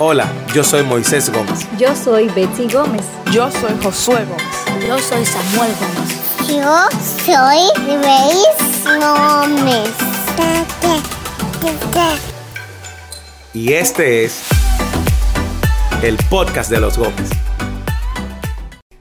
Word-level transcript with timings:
Hola, 0.00 0.28
yo 0.54 0.62
soy 0.62 0.84
Moisés 0.84 1.28
Gómez. 1.28 1.66
Yo 1.76 1.92
soy 1.96 2.28
Betsy 2.28 2.68
Gómez. 2.72 3.04
Yo 3.32 3.50
soy 3.50 3.72
Josué 3.82 4.24
Gómez. 4.26 4.86
Yo 4.86 4.96
soy 4.96 5.26
Samuel 5.26 5.72
Gómez. 5.80 6.46
Yo 6.46 6.88
soy 7.26 7.58
Grace 7.84 8.96
Gómez. 9.00 9.90
Y 13.52 13.72
este 13.72 14.24
es 14.24 14.44
el 16.04 16.16
podcast 16.30 16.70
de 16.70 16.78
los 16.78 16.96
Gómez. 16.96 17.30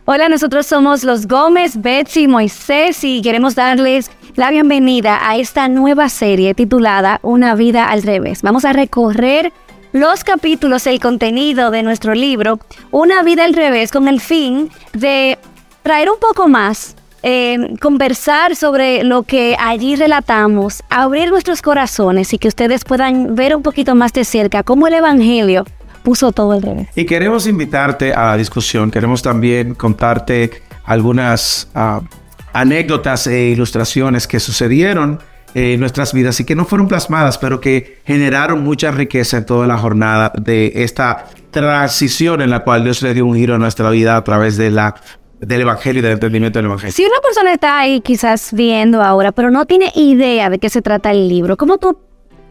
Hola, 0.05 0.29
nosotros 0.29 0.65
somos 0.65 1.03
los 1.03 1.27
Gómez, 1.27 1.79
Betsy, 1.79 2.27
Moisés 2.27 3.03
y 3.03 3.21
queremos 3.21 3.53
darles 3.53 4.09
la 4.33 4.49
bienvenida 4.49 5.19
a 5.21 5.37
esta 5.37 5.67
nueva 5.67 6.09
serie 6.09 6.55
titulada 6.55 7.19
Una 7.21 7.53
vida 7.53 7.87
al 7.87 8.01
revés. 8.01 8.41
Vamos 8.41 8.65
a 8.65 8.73
recorrer 8.73 9.53
los 9.99 10.23
capítulos, 10.23 10.85
el 10.87 10.99
contenido 10.99 11.71
de 11.71 11.83
nuestro 11.83 12.13
libro 12.13 12.59
Una 12.91 13.23
vida 13.23 13.45
al 13.45 13.53
revés 13.53 13.91
con 13.91 14.07
el 14.07 14.21
fin 14.21 14.69
de 14.93 15.37
traer 15.81 16.09
un 16.09 16.19
poco 16.19 16.47
más, 16.47 16.95
eh, 17.23 17.75
conversar 17.81 18.55
sobre 18.55 19.03
lo 19.03 19.23
que 19.23 19.55
allí 19.59 19.95
relatamos, 19.95 20.83
abrir 20.89 21.29
nuestros 21.29 21.61
corazones 21.61 22.33
y 22.33 22.37
que 22.37 22.47
ustedes 22.47 22.83
puedan 22.83 23.35
ver 23.35 23.55
un 23.55 23.63
poquito 23.63 23.95
más 23.95 24.13
de 24.13 24.23
cerca 24.23 24.63
cómo 24.63 24.87
el 24.87 24.93
Evangelio 24.93 25.65
puso 26.03 26.31
todo 26.31 26.51
al 26.51 26.61
revés. 26.61 26.87
Y 26.95 27.05
queremos 27.05 27.47
invitarte 27.47 28.13
a 28.13 28.27
la 28.27 28.37
discusión, 28.37 28.91
queremos 28.91 29.21
también 29.21 29.73
contarte 29.73 30.61
algunas 30.85 31.69
uh, 31.75 32.01
anécdotas 32.53 33.27
e 33.27 33.49
ilustraciones 33.49 34.27
que 34.27 34.39
sucedieron 34.39 35.19
en 35.57 35.79
nuestras 35.79 36.13
vidas 36.13 36.39
y 36.39 36.45
que 36.45 36.53
no 36.53 36.65
fueron 36.65 36.87
plasmadas, 36.87 37.39
pero 37.39 37.59
que 37.59 37.97
generaron 38.05 38.63
mucha 38.63 38.91
riqueza 38.91 39.37
en 39.37 39.45
toda 39.47 39.65
la 39.65 39.75
jornada 39.75 40.31
de 40.39 40.71
esta 40.75 41.25
transición 41.49 42.41
en 42.41 42.51
la 42.51 42.59
cual 42.59 42.83
Dios 42.83 43.01
le 43.01 43.15
dio 43.15 43.25
un 43.25 43.35
giro 43.35 43.55
a 43.55 43.57
nuestra 43.57 43.89
vida 43.89 44.17
a 44.17 44.23
través 44.23 44.55
de 44.57 44.69
la 44.69 44.93
del 45.39 45.61
evangelio 45.61 45.99
y 45.99 46.03
del 46.03 46.13
entendimiento 46.13 46.59
del 46.59 46.67
evangelio. 46.67 46.93
Si 46.93 47.03
una 47.03 47.19
persona 47.23 47.53
está 47.53 47.79
ahí 47.79 48.01
quizás 48.01 48.53
viendo 48.53 49.01
ahora, 49.01 49.31
pero 49.31 49.49
no 49.49 49.65
tiene 49.65 49.91
idea 49.95 50.51
de 50.51 50.59
qué 50.59 50.69
se 50.69 50.83
trata 50.83 51.09
el 51.09 51.27
libro, 51.27 51.57
¿cómo 51.57 51.79
tú 51.79 51.97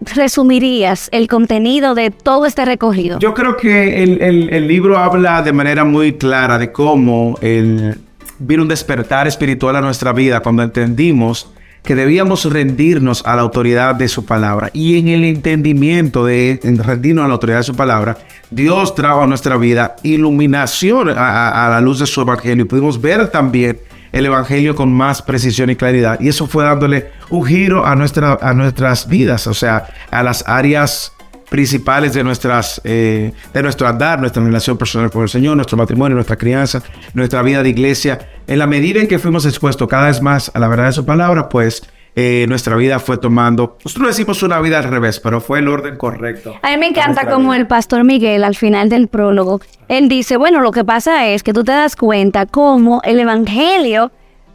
resumirías 0.01 1.09
el 1.13 1.29
contenido 1.29 1.95
de 1.95 2.11
todo 2.11 2.45
este 2.45 2.65
recogido? 2.65 3.21
Yo 3.21 3.35
creo 3.35 3.57
que 3.57 4.03
el, 4.03 4.21
el, 4.21 4.49
el 4.53 4.67
libro 4.67 4.99
habla 4.99 5.43
de 5.43 5.53
manera 5.53 5.85
muy 5.85 6.15
clara 6.15 6.59
de 6.59 6.73
cómo 6.73 7.39
el, 7.41 8.01
vino 8.41 8.63
un 8.63 8.69
despertar 8.69 9.29
espiritual 9.29 9.77
a 9.77 9.81
nuestra 9.81 10.13
vida 10.13 10.41
cuando 10.41 10.65
entendimos 10.65 11.53
que 11.87 11.95
debíamos 11.95 12.45
rendirnos 12.45 13.25
a 13.25 13.37
la 13.37 13.43
autoridad 13.43 13.95
de 13.95 14.09
su 14.09 14.27
palabra. 14.27 14.71
Y 14.75 14.99
en 14.99 15.09
el 15.09 15.25
entendimiento 15.25 16.27
de 16.27 16.61
rendirnos 16.63 17.25
a 17.25 17.29
la 17.29 17.35
autoridad 17.35 17.59
de 17.59 17.65
su 17.65 17.75
palabra, 17.75 18.19
Dios 18.51 18.95
trajo 18.95 19.23
a 19.23 19.27
nuestra 19.27 19.57
vida 19.57 19.97
iluminación 20.03 21.09
a, 21.09 21.67
a 21.67 21.71
la 21.71 21.81
luz 21.81 22.01
de 22.01 22.07
su 22.07 22.21
evangelio. 22.21 22.65
Y 22.65 22.69
pudimos 22.69 23.01
ver 23.01 23.29
también 23.29 23.79
el 24.13 24.27
evangelio 24.27 24.75
con 24.75 24.93
más 24.93 25.23
precisión 25.23 25.71
y 25.71 25.77
claridad. 25.77 26.19
Y 26.21 26.29
eso 26.29 26.47
fue 26.47 26.65
dándole 26.65 27.13
un 27.31 27.45
giro 27.45 27.87
a, 27.87 27.95
nuestra, 27.95 28.39
a 28.41 28.53
nuestras 28.53 29.09
vidas, 29.09 29.47
o 29.47 29.55
sea, 29.55 29.87
a 30.11 30.23
las 30.23 30.45
áreas 30.47 31.16
principales 31.49 32.13
de 32.15 32.25
nuestras 32.25 32.81
eh, 32.85 33.33
de 33.53 33.63
nuestro 33.63 33.87
andar, 33.87 34.21
nuestra 34.21 34.43
relación 34.43 34.77
personal 34.77 35.11
con 35.11 35.23
el 35.23 35.29
Señor, 35.29 35.57
nuestro 35.57 35.77
matrimonio, 35.77 36.15
nuestra 36.15 36.37
crianza, 36.37 36.83
nuestra 37.15 37.43
vida 37.43 37.63
de 37.63 37.69
iglesia. 37.69 38.19
En 38.47 38.59
la 38.59 38.67
medida 38.67 39.01
en 39.01 39.09
que 39.09 39.19
fuimos 39.19 39.47
expuestos 39.47 39.89
cada 39.89 40.07
vez 40.07 40.21
más 40.21 40.51
a 40.55 40.59
la 40.59 40.69
verdad 40.69 40.87
de 40.87 40.93
su 40.93 41.05
palabra, 41.05 41.49
pues 41.49 41.83
eh, 42.19 42.47
nuestra 42.49 42.77
vida 42.77 42.99
fue 42.99 43.19
tomando, 43.19 43.77
nosotros 43.85 44.09
decimos 44.09 44.43
una 44.43 44.59
vida 44.61 44.79
al 44.79 44.85
revés, 44.85 45.21
pero 45.21 45.43
fue 45.43 45.59
el 45.59 45.69
orden 45.69 45.97
correcto. 45.97 46.57
A 46.63 46.71
mí 46.71 46.79
me 46.79 46.87
encanta 46.87 47.29
como 47.29 47.51
vida. 47.51 47.61
el 47.61 47.67
pastor 47.67 48.05
Miguel 48.05 48.43
al 48.43 48.55
final 48.55 48.89
del 48.89 49.09
prólogo, 49.09 49.61
él 49.89 50.09
dice, 50.09 50.39
bueno, 50.39 50.63
lo 50.63 50.73
que 50.73 50.83
pasa 50.83 51.27
es 51.27 51.43
que 51.43 51.53
tú 51.53 51.63
te 51.63 51.73
das 51.73 51.95
cuenta 51.95 52.47
cómo 52.47 53.03
el 53.05 53.21
Evangelio 53.21 54.13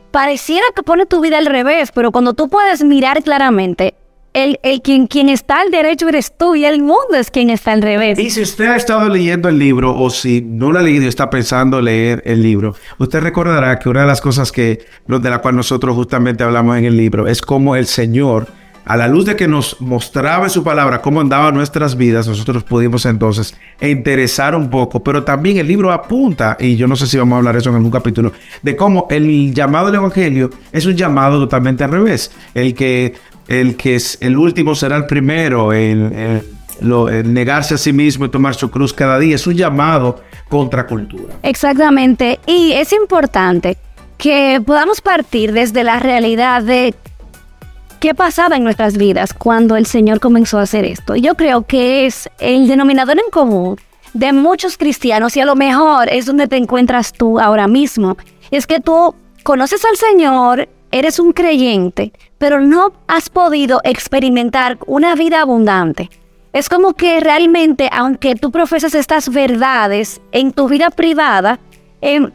pareciera 0.09 0.66
que 0.76 0.81
pone 0.81 1.05
tu 1.05 1.21
vida 1.21 1.37
al 1.37 1.45
revés, 1.45 1.92
pero 1.92 2.11
cuando 2.11 2.33
tú 2.33 2.49
puedes 2.49 2.83
mirar 2.83 3.21
claramente, 3.21 3.93
el, 4.33 4.59
el 4.64 4.81
quien, 4.81 5.08
quien, 5.08 5.30
está 5.30 5.61
al 5.61 5.71
derecho 5.71 6.08
eres 6.08 6.33
tú 6.37 6.55
y 6.55 6.65
el 6.65 6.80
mundo 6.80 7.15
es 7.15 7.31
quien 7.31 7.49
está 7.49 7.73
al 7.73 7.81
revés. 7.81 8.17
Y 8.17 8.30
si 8.30 8.42
usted 8.42 8.65
ha 8.65 8.75
estado 8.75 9.09
leyendo 9.09 9.49
el 9.49 9.59
libro 9.59 9.97
o 9.97 10.09
si 10.09 10.42
no 10.42 10.71
lo 10.71 10.80
ha 10.80 10.81
leído 10.81 11.05
y 11.05 11.08
está 11.08 11.30
pensando 11.30 11.81
leer 11.81 12.21
el 12.25 12.42
libro, 12.42 12.75
usted 12.97 13.19
recordará 13.19 13.77
que 13.80 13.89
una 13.89 14.02
de 14.02 14.08
las 14.08 14.21
cosas 14.21 14.52
que, 14.52 14.86
de 15.08 15.30
la 15.30 15.39
cual 15.39 15.55
nosotros 15.55 15.95
justamente 15.95 16.43
hablamos 16.43 16.77
en 16.77 16.86
el 16.86 16.95
libro 16.95 17.27
es 17.27 17.42
cómo 17.42 17.75
el 17.75 17.87
Señor, 17.87 18.47
a 18.86 18.97
la 18.97 19.08
luz 19.08 19.25
de 19.25 19.36
que 19.36 19.47
nos 19.47 19.80
mostraba 19.81 20.45
en 20.45 20.49
su 20.49 20.63
palabra 20.63 21.02
cómo 21.02 21.21
andaban 21.21 21.53
nuestras 21.53 21.95
vidas, 21.95 22.27
nosotros 22.27 22.63
pudimos 22.63 23.05
entonces 23.05 23.55
interesar 23.81 24.55
un 24.55 24.69
poco, 24.69 25.03
pero 25.03 25.23
también 25.23 25.58
el 25.58 25.67
libro 25.67 25.92
apunta, 25.92 26.58
y 26.59 26.77
yo 26.77 26.87
no 26.87 26.95
sé 26.95 27.05
si 27.05 27.17
vamos 27.17 27.36
a 27.36 27.37
hablar 27.39 27.58
eso 27.58 27.69
en 27.69 27.75
algún 27.75 27.92
capítulo, 27.92 28.31
de 28.61 28.75
cómo 28.75 29.08
el 29.09 29.53
llamado 29.53 29.87
del 29.87 29.95
Evangelio 29.95 30.49
es 30.71 30.86
un 30.86 30.95
llamado 30.95 31.39
totalmente 31.39 31.83
al 31.83 31.92
revés. 31.92 32.31
El 32.55 32.73
que 32.73 33.13
el 33.52 33.76
que 33.76 33.95
es 33.95 34.17
el 34.22 34.38
último 34.38 34.76
será 34.76 34.95
el 34.95 35.06
primero, 35.06 35.73
el, 35.73 36.42
el, 36.80 37.34
negarse 37.34 37.76
a 37.76 37.78
sí 37.78 37.92
mismo 37.92 38.26
y 38.26 38.30
tomar 38.30 38.56
su 38.56 38.72
cruz 38.72 38.94
cada 38.94 39.20
día. 39.20 39.36
Es 39.36 39.45
un 39.45 39.56
llamado 39.56 40.22
contra 40.48 40.88
cultura. 40.88 41.34
Exactamente. 41.44 42.40
Y 42.48 42.72
es 42.72 42.94
importante 42.94 43.78
que 44.17 44.61
podamos 44.66 45.02
partir 45.02 45.52
desde 45.52 45.84
la 45.84 46.00
realidad 46.00 46.64
de 46.64 46.95
qué 48.00 48.16
pasaba 48.16 48.56
en 48.56 48.64
nuestras 48.64 48.98
vidas 48.98 49.34
cuando 49.34 49.76
el 49.76 49.86
Señor 49.86 50.22
comenzó 50.22 50.58
a 50.58 50.61
hacer 50.61 50.86
esto. 50.86 51.17
Yo 51.17 51.36
creo 51.36 51.64
que 51.64 52.06
es 52.06 52.30
el 52.40 52.70
denominador 52.70 53.17
en 53.20 53.30
común 53.32 53.76
de 54.14 54.32
muchos 54.32 54.78
cristianos 54.78 55.36
y 55.36 55.42
a 55.42 55.45
lo 55.45 55.56
mejor 55.56 56.08
es 56.10 56.26
donde 56.26 56.48
te 56.48 56.56
encuentras 56.56 57.11
tú 57.11 57.38
ahora 57.40 57.67
mismo. 57.67 58.17
Es 58.50 58.66
que 58.66 58.80
tú 58.80 59.14
conoces 59.44 59.84
al 59.84 59.98
Señor, 59.98 60.70
eres 60.92 61.20
un 61.20 61.32
creyente, 61.34 62.14
pero 62.38 62.62
no 62.62 62.94
has 63.08 63.30
podido 63.30 63.82
experimentar 63.84 64.78
una 64.86 65.16
vida 65.16 65.42
abundante. 65.42 66.10
Es 66.54 66.68
como 66.68 66.94
que 66.94 67.20
realmente, 67.22 67.90
aunque 67.92 68.36
tú 68.36 68.52
profesas 68.52 68.94
estas 68.94 69.30
verdades 69.30 70.22
en 70.32 70.52
tu 70.52 70.68
vida 70.68 70.90
privada, 70.90 71.60
eh, 72.02 72.28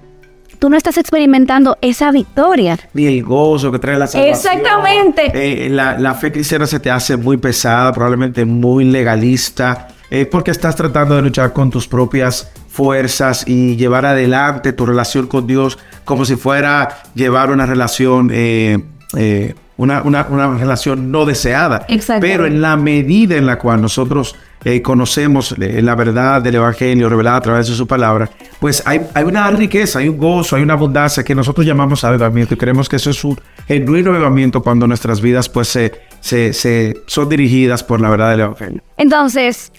tú 0.58 0.70
no 0.70 0.76
estás 0.76 0.96
experimentando 0.96 1.76
esa 1.82 2.10
victoria. 2.10 2.78
Ni 2.94 3.06
el 3.06 3.22
gozo 3.22 3.70
que 3.70 3.78
trae 3.78 3.98
la 3.98 4.06
salvación. 4.06 4.54
Exactamente. 4.54 5.30
Eh, 5.34 5.68
la, 5.68 5.98
la, 5.98 6.14
fe 6.14 6.32
cristiana 6.32 6.66
se 6.66 6.80
te 6.80 6.90
hace 6.90 7.16
muy 7.16 7.36
pesada, 7.36 7.92
probablemente 7.92 8.44
muy 8.44 8.84
legalista, 8.84 9.88
eh, 10.10 10.24
porque 10.24 10.50
estás 10.50 10.76
tratando 10.76 11.16
de 11.16 11.22
luchar 11.22 11.52
con 11.52 11.70
tus 11.70 11.86
propias 11.86 12.50
fuerzas 12.76 13.44
y 13.46 13.76
llevar 13.76 14.04
adelante 14.04 14.74
tu 14.74 14.84
relación 14.84 15.26
con 15.26 15.46
Dios 15.46 15.78
como 16.04 16.26
si 16.26 16.36
fuera 16.36 16.98
llevar 17.14 17.50
una 17.50 17.64
relación, 17.64 18.30
eh, 18.30 18.78
eh, 19.16 19.54
una, 19.78 20.02
una, 20.02 20.26
una, 20.28 20.58
relación 20.58 21.10
no 21.10 21.24
deseada. 21.24 21.86
Pero 22.20 22.44
en 22.44 22.60
la 22.60 22.76
medida 22.76 23.36
en 23.36 23.46
la 23.46 23.58
cual 23.58 23.80
nosotros 23.80 24.36
eh, 24.62 24.82
conocemos 24.82 25.54
la 25.58 25.94
verdad 25.94 26.42
del 26.42 26.56
Evangelio 26.56 27.08
revelada 27.08 27.38
a 27.38 27.40
través 27.40 27.68
de 27.68 27.74
su 27.74 27.86
palabra, 27.86 28.28
pues 28.60 28.82
hay, 28.84 29.00
hay, 29.14 29.24
una 29.24 29.50
riqueza, 29.50 30.00
hay 30.00 30.10
un 30.10 30.18
gozo, 30.18 30.56
hay 30.56 30.62
una 30.62 30.74
abundancia 30.74 31.24
que 31.24 31.34
nosotros 31.34 31.66
llamamos 31.66 32.04
avivamiento 32.04 32.54
y 32.54 32.56
creemos 32.58 32.90
que 32.90 32.96
eso 32.96 33.08
es 33.08 33.24
un 33.24 33.40
genuino 33.66 34.10
avivamiento 34.10 34.62
cuando 34.62 34.86
nuestras 34.86 35.22
vidas 35.22 35.48
pues 35.48 35.68
se, 35.68 35.92
se, 36.20 36.52
se 36.52 36.94
son 37.06 37.28
dirigidas 37.30 37.82
por 37.82 38.02
la 38.02 38.10
verdad 38.10 38.30
del 38.32 38.40
Evangelio. 38.40 38.82
Entonces, 38.98 39.72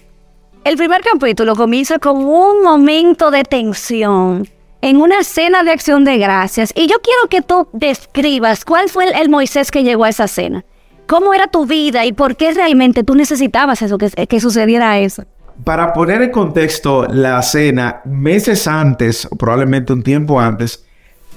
el 0.67 0.75
primer 0.75 1.01
capítulo 1.01 1.55
comienza 1.55 1.97
con 1.97 2.17
un 2.17 2.61
momento 2.61 3.31
de 3.31 3.44
tensión 3.44 4.45
en 4.81 4.97
una 4.97 5.23
cena 5.23 5.63
de 5.63 5.72
acción 5.72 6.03
de 6.03 6.17
gracias. 6.17 6.73
Y 6.75 6.88
yo 6.88 6.97
quiero 7.01 7.29
que 7.29 7.41
tú 7.41 7.69
describas 7.72 8.66
cuál 8.66 8.89
fue 8.89 9.05
el, 9.17 9.29
Moisés 9.29 9.72
que 9.72 9.83
llegó 9.83 10.03
a 10.03 10.09
esa 10.09 10.28
cena. 10.28 10.66
¿Cómo 11.07 11.33
era 11.33 11.47
tu 11.47 11.66
vida 11.66 12.05
y 12.05 12.11
por 12.11 12.35
qué 12.35 12.51
realmente 12.51 13.05
tú 13.05 13.16
necesitabas 13.16 13.81
eso, 13.81 13.97
que, 13.97 14.09
que 14.09 14.39
sucediera 14.41 15.00
eso? 15.00 15.23
Para 15.63 15.94
poner 15.94 16.22
en 16.22 16.31
contexto 16.31 17.08
la 17.08 17.41
cena, 17.43 18.02
meses 18.03 18.67
antes, 18.67 19.25
probablemente 19.40 19.93
un 19.93 20.03
tiempo 20.03 20.37
antes, 20.37 20.85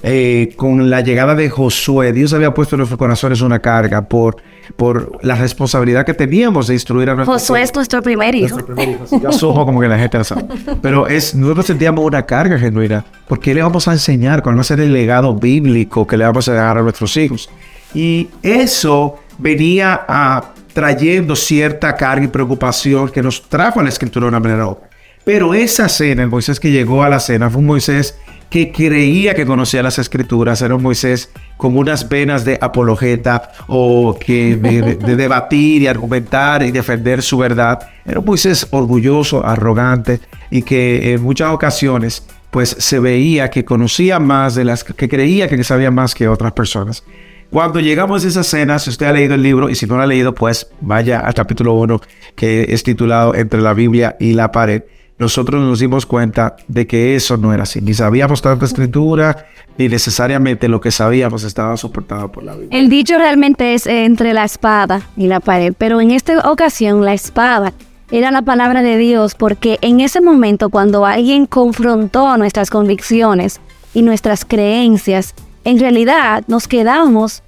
eh, 0.03 0.53
con 0.55 0.89
la 0.89 1.01
llegada 1.01 1.35
de 1.35 1.49
Josué, 1.49 2.11
Dios 2.11 2.33
había 2.33 2.53
puesto 2.53 2.75
en 2.75 2.79
nuestros 2.79 2.97
corazones 2.97 3.41
una 3.41 3.59
carga 3.59 4.01
por, 4.01 4.37
por 4.75 5.23
la 5.23 5.35
responsabilidad 5.35 6.05
que 6.05 6.15
teníamos 6.15 6.67
de 6.67 6.73
instruir 6.73 7.09
a 7.11 7.15
nuestros 7.15 7.41
Josué 7.41 7.61
es 7.61 7.75
nuestro 7.75 8.01
primer 8.01 8.33
hijo. 8.33 8.55
Nuestro 8.55 8.75
primer 8.75 8.89
hijo. 8.95 9.65
Como 9.65 9.79
que 9.79 9.87
la 9.87 9.99
gente 9.99 10.17
lo 10.17 10.23
sabe. 10.23 10.45
Pero 10.81 11.07
es, 11.07 11.35
nosotros 11.35 11.67
sentíamos 11.67 12.03
una 12.03 12.25
carga 12.25 12.57
genuina. 12.57 13.05
porque 13.27 13.53
le 13.53 13.61
vamos 13.61 13.87
a 13.87 13.91
enseñar? 13.91 14.41
¿Cuál 14.41 14.57
va 14.57 14.61
a 14.61 14.63
ser 14.63 14.79
el 14.79 14.91
legado 14.91 15.35
bíblico 15.35 16.07
que 16.07 16.17
le 16.17 16.25
vamos 16.25 16.47
a 16.47 16.53
dejar 16.53 16.79
a 16.79 16.81
nuestros 16.81 17.15
hijos? 17.17 17.49
Y 17.93 18.29
eso 18.41 19.19
venía 19.37 20.05
a, 20.07 20.53
trayendo 20.73 21.35
cierta 21.35 21.95
carga 21.95 22.25
y 22.25 22.27
preocupación 22.27 23.09
que 23.09 23.21
nos 23.21 23.43
trajo 23.43 23.79
a 23.79 23.83
la 23.83 23.89
escritura 23.89 24.25
de 24.25 24.29
una 24.29 24.39
manera 24.39 24.65
u 24.65 24.69
otra. 24.71 24.89
Pero 25.23 25.53
esa 25.53 25.87
cena, 25.87 26.23
el 26.23 26.29
Moisés 26.29 26.59
que 26.59 26.71
llegó 26.71 27.03
a 27.03 27.09
la 27.09 27.19
cena, 27.19 27.49
fue 27.49 27.59
un 27.59 27.67
Moisés 27.67 28.17
que 28.51 28.69
creía 28.69 29.33
que 29.33 29.45
conocía 29.45 29.81
las 29.81 29.97
escrituras, 29.97 30.61
era 30.61 30.75
un 30.75 30.83
Moisés 30.83 31.31
con 31.55 31.77
unas 31.77 32.09
venas 32.09 32.43
de 32.43 32.59
apologeta 32.59 33.49
o 33.67 34.17
que 34.19 34.57
de, 34.57 34.95
de 34.95 35.15
debatir 35.15 35.81
y 35.81 35.87
argumentar 35.87 36.61
y 36.61 36.71
defender 36.71 37.21
su 37.21 37.37
verdad. 37.37 37.79
Era 38.05 38.19
un 38.19 38.25
Moisés 38.25 38.67
orgulloso, 38.71 39.45
arrogante 39.45 40.19
y 40.49 40.63
que 40.63 41.13
en 41.13 41.23
muchas 41.23 41.51
ocasiones 41.51 42.27
pues 42.51 42.75
se 42.77 42.99
veía 42.99 43.49
que 43.49 43.63
conocía 43.63 44.19
más 44.19 44.53
de 44.55 44.65
las 44.65 44.83
que 44.83 45.07
creía 45.07 45.47
que 45.47 45.63
sabía 45.63 45.89
más 45.89 46.13
que 46.13 46.27
otras 46.27 46.51
personas. 46.51 47.05
Cuando 47.51 47.79
llegamos 47.79 48.25
a 48.25 48.27
esa 48.27 48.41
escena, 48.41 48.79
si 48.79 48.89
usted 48.89 49.05
ha 49.05 49.13
leído 49.13 49.35
el 49.35 49.43
libro 49.43 49.69
y 49.69 49.75
si 49.75 49.85
no 49.85 49.95
lo 49.95 50.03
ha 50.03 50.07
leído, 50.07 50.35
pues 50.35 50.67
vaya 50.81 51.21
al 51.21 51.33
capítulo 51.33 51.73
1 51.75 52.01
que 52.35 52.65
es 52.69 52.83
titulado 52.83 53.33
Entre 53.33 53.61
la 53.61 53.73
Biblia 53.73 54.17
y 54.19 54.33
la 54.33 54.51
pared. 54.51 54.83
Nosotros 55.21 55.61
nos 55.61 55.77
dimos 55.77 56.07
cuenta 56.07 56.55
de 56.67 56.87
que 56.87 57.15
eso 57.15 57.37
no 57.37 57.53
era 57.53 57.61
así. 57.61 57.79
Ni 57.79 57.93
sabíamos 57.93 58.41
tanta 58.41 58.65
escritura, 58.65 59.45
ni 59.77 59.87
necesariamente 59.87 60.67
lo 60.67 60.81
que 60.81 60.89
sabíamos 60.89 61.43
estaba 61.43 61.77
soportado 61.77 62.31
por 62.31 62.43
la 62.43 62.55
Biblia. 62.55 62.75
El 62.75 62.89
dicho 62.89 63.19
realmente 63.19 63.75
es 63.75 63.85
eh, 63.85 64.05
entre 64.05 64.33
la 64.33 64.45
espada 64.45 65.03
y 65.15 65.27
la 65.27 65.39
pared, 65.39 65.75
pero 65.77 66.01
en 66.01 66.09
esta 66.09 66.49
ocasión 66.49 67.05
la 67.05 67.13
espada 67.13 67.71
era 68.09 68.31
la 68.31 68.41
palabra 68.41 68.81
de 68.81 68.97
Dios 68.97 69.35
porque 69.35 69.77
en 69.81 69.99
ese 69.99 70.21
momento 70.21 70.69
cuando 70.69 71.05
alguien 71.05 71.45
confrontó 71.45 72.35
nuestras 72.37 72.71
convicciones 72.71 73.61
y 73.93 74.01
nuestras 74.01 74.43
creencias, 74.43 75.35
en 75.65 75.77
realidad 75.77 76.45
nos 76.47 76.67
quedamos 76.67 77.43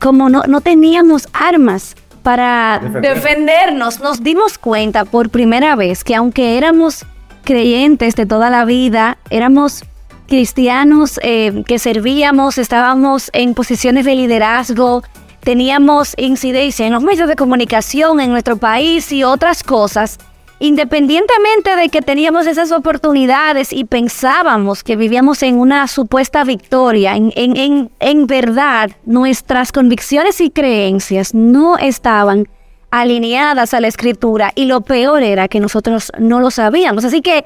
como 0.00 0.30
no, 0.30 0.44
no 0.48 0.62
teníamos 0.62 1.28
armas 1.34 1.96
para 2.24 2.80
defendernos. 3.02 4.00
Nos 4.00 4.22
dimos 4.22 4.58
cuenta 4.58 5.04
por 5.04 5.28
primera 5.28 5.76
vez 5.76 6.02
que 6.02 6.16
aunque 6.16 6.56
éramos 6.56 7.04
creyentes 7.44 8.16
de 8.16 8.24
toda 8.24 8.48
la 8.48 8.64
vida, 8.64 9.18
éramos 9.28 9.84
cristianos 10.26 11.20
eh, 11.22 11.62
que 11.66 11.78
servíamos, 11.78 12.56
estábamos 12.56 13.30
en 13.34 13.52
posiciones 13.52 14.06
de 14.06 14.14
liderazgo, 14.14 15.02
teníamos 15.40 16.14
incidencia 16.16 16.86
en 16.86 16.94
los 16.94 17.02
medios 17.02 17.28
de 17.28 17.36
comunicación 17.36 18.18
en 18.20 18.30
nuestro 18.30 18.56
país 18.56 19.12
y 19.12 19.22
otras 19.22 19.62
cosas, 19.62 20.18
independientemente 20.58 21.76
de 21.76 21.88
que 21.88 22.02
teníamos 22.02 22.46
esas 22.46 22.72
oportunidades 22.72 23.72
y 23.72 23.84
pensábamos 23.84 24.84
que 24.84 24.96
vivíamos 24.96 25.42
en 25.42 25.58
una 25.58 25.88
supuesta 25.88 26.44
victoria, 26.44 27.16
en, 27.16 27.32
en, 27.34 27.90
en, 28.00 28.26
verdad 28.26 28.90
nuestras 29.04 29.72
convicciones 29.72 30.40
y 30.40 30.50
creencias 30.50 31.34
no 31.34 31.76
estaban 31.76 32.48
alineadas 32.90 33.74
a 33.74 33.80
la 33.80 33.88
escritura 33.88 34.52
y 34.54 34.66
lo 34.66 34.82
peor 34.82 35.22
era 35.22 35.48
que 35.48 35.60
nosotros 35.60 36.12
no 36.18 36.40
lo 36.40 36.50
sabíamos. 36.50 37.04
Así 37.04 37.20
que 37.20 37.44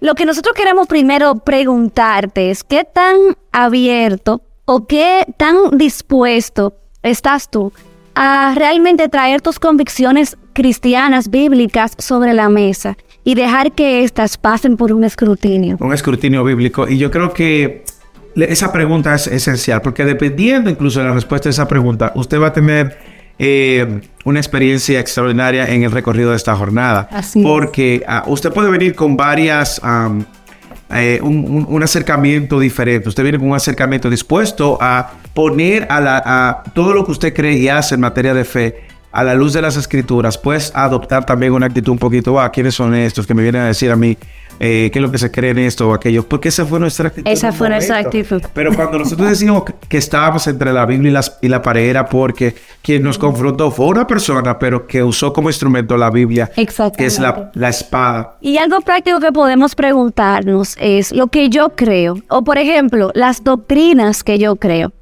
lo 0.00 0.14
que 0.14 0.24
nosotros 0.24 0.54
queremos 0.54 0.86
primero 0.86 1.36
preguntarte 1.36 2.50
es 2.50 2.64
qué 2.64 2.84
tan 2.84 3.16
abierto 3.52 4.42
o 4.64 4.86
qué 4.86 5.26
tan 5.36 5.76
dispuesto 5.76 6.74
estás 7.02 7.50
tú 7.50 7.72
a 8.16 8.54
realmente 8.56 9.08
traer 9.08 9.42
tus 9.42 9.58
convicciones 9.58 10.36
cristianas, 10.54 11.30
bíblicas 11.30 11.92
sobre 11.98 12.32
la 12.32 12.48
mesa 12.48 12.96
y 13.22 13.34
dejar 13.34 13.72
que 13.72 14.02
éstas 14.02 14.38
pasen 14.38 14.76
por 14.78 14.92
un 14.92 15.04
escrutinio. 15.04 15.76
Un 15.80 15.92
escrutinio 15.92 16.42
bíblico. 16.42 16.88
Y 16.88 16.96
yo 16.96 17.10
creo 17.10 17.32
que 17.34 17.84
esa 18.34 18.72
pregunta 18.72 19.14
es 19.14 19.26
esencial, 19.26 19.82
porque 19.82 20.04
dependiendo 20.04 20.70
incluso 20.70 21.00
de 21.00 21.06
la 21.06 21.12
respuesta 21.12 21.48
a 21.48 21.50
esa 21.50 21.68
pregunta, 21.68 22.12
usted 22.14 22.40
va 22.40 22.48
a 22.48 22.52
tener 22.54 22.98
eh, 23.38 24.00
una 24.24 24.40
experiencia 24.40 24.98
extraordinaria 24.98 25.68
en 25.68 25.82
el 25.82 25.90
recorrido 25.90 26.30
de 26.30 26.36
esta 26.36 26.56
jornada. 26.56 27.08
Así 27.10 27.42
porque 27.42 28.02
ah, 28.08 28.24
usted 28.26 28.50
puede 28.50 28.70
venir 28.70 28.94
con 28.94 29.16
varias 29.16 29.78
eh, 30.90 31.20
un, 31.22 31.82
acercamiento 31.82 32.60
diferente. 32.60 33.08
Usted 33.08 33.22
viene 33.22 33.38
con 33.38 33.48
un 33.48 33.56
acercamiento 33.56 34.08
dispuesto 34.08 34.78
a 34.80 35.10
poner 35.34 35.86
a, 35.90 36.00
la, 36.00 36.22
a 36.24 36.62
todo 36.74 36.94
lo 36.94 37.04
que 37.04 37.12
usted 37.12 37.34
cree 37.34 37.54
y 37.54 37.68
hace 37.68 37.96
en 37.96 38.00
materia 38.00 38.34
de 38.34 38.44
fe 38.44 38.86
a 39.16 39.24
la 39.24 39.34
luz 39.34 39.54
de 39.54 39.62
las 39.62 39.76
escrituras, 39.76 40.36
pues 40.36 40.70
adoptar 40.74 41.24
también 41.24 41.52
una 41.52 41.66
actitud 41.66 41.90
un 41.90 41.98
poquito, 41.98 42.38
ah, 42.38 42.52
¿quiénes 42.52 42.74
son 42.74 42.94
estos 42.94 43.26
que 43.26 43.32
me 43.32 43.42
vienen 43.42 43.62
a 43.62 43.66
decir 43.66 43.90
a 43.90 43.96
mí 43.96 44.18
eh, 44.60 44.90
qué 44.92 44.98
es 44.98 45.02
lo 45.02 45.10
que 45.10 45.18
se 45.18 45.30
cree 45.30 45.50
en 45.50 45.58
esto 45.58 45.88
o 45.88 45.94
aquello? 45.94 46.26
Porque 46.26 46.48
esa 46.48 46.64
fue 46.66 46.80
nuestra 46.80 47.08
actitud. 47.08 47.30
Esa 47.30 47.52
fue 47.52 47.68
nuestra 47.68 47.98
actitud. 47.98 48.42
Pero 48.54 48.74
cuando 48.74 48.98
nosotros 48.98 49.28
decimos 49.28 49.64
que 49.88 49.98
estábamos 49.98 50.46
entre 50.46 50.72
la 50.72 50.86
Biblia 50.86 51.10
y, 51.10 51.12
las, 51.12 51.38
y 51.42 51.48
la 51.48 51.62
pared 51.62 51.88
era 51.88 52.06
porque 52.06 52.54
quien 52.82 53.02
nos 53.02 53.18
confrontó 53.18 53.70
fue 53.70 53.86
una 53.86 54.06
persona, 54.06 54.58
pero 54.58 54.86
que 54.86 55.02
usó 55.02 55.32
como 55.32 55.48
instrumento 55.48 55.96
la 55.96 56.10
Biblia, 56.10 56.50
que 56.54 57.06
es 57.06 57.18
la, 57.18 57.50
la 57.54 57.68
espada. 57.68 58.36
Y 58.40 58.58
algo 58.58 58.80
práctico 58.80 59.20
que 59.20 59.32
podemos 59.32 59.74
preguntarnos 59.74 60.76
es 60.80 61.12
lo 61.12 61.28
que 61.28 61.48
yo 61.48 61.70
creo, 61.70 62.16
o 62.28 62.42
por 62.42 62.58
ejemplo, 62.58 63.10
las 63.14 63.42
doctrinas 63.44 64.24
que 64.24 64.38
yo 64.38 64.56
creo. 64.56 64.92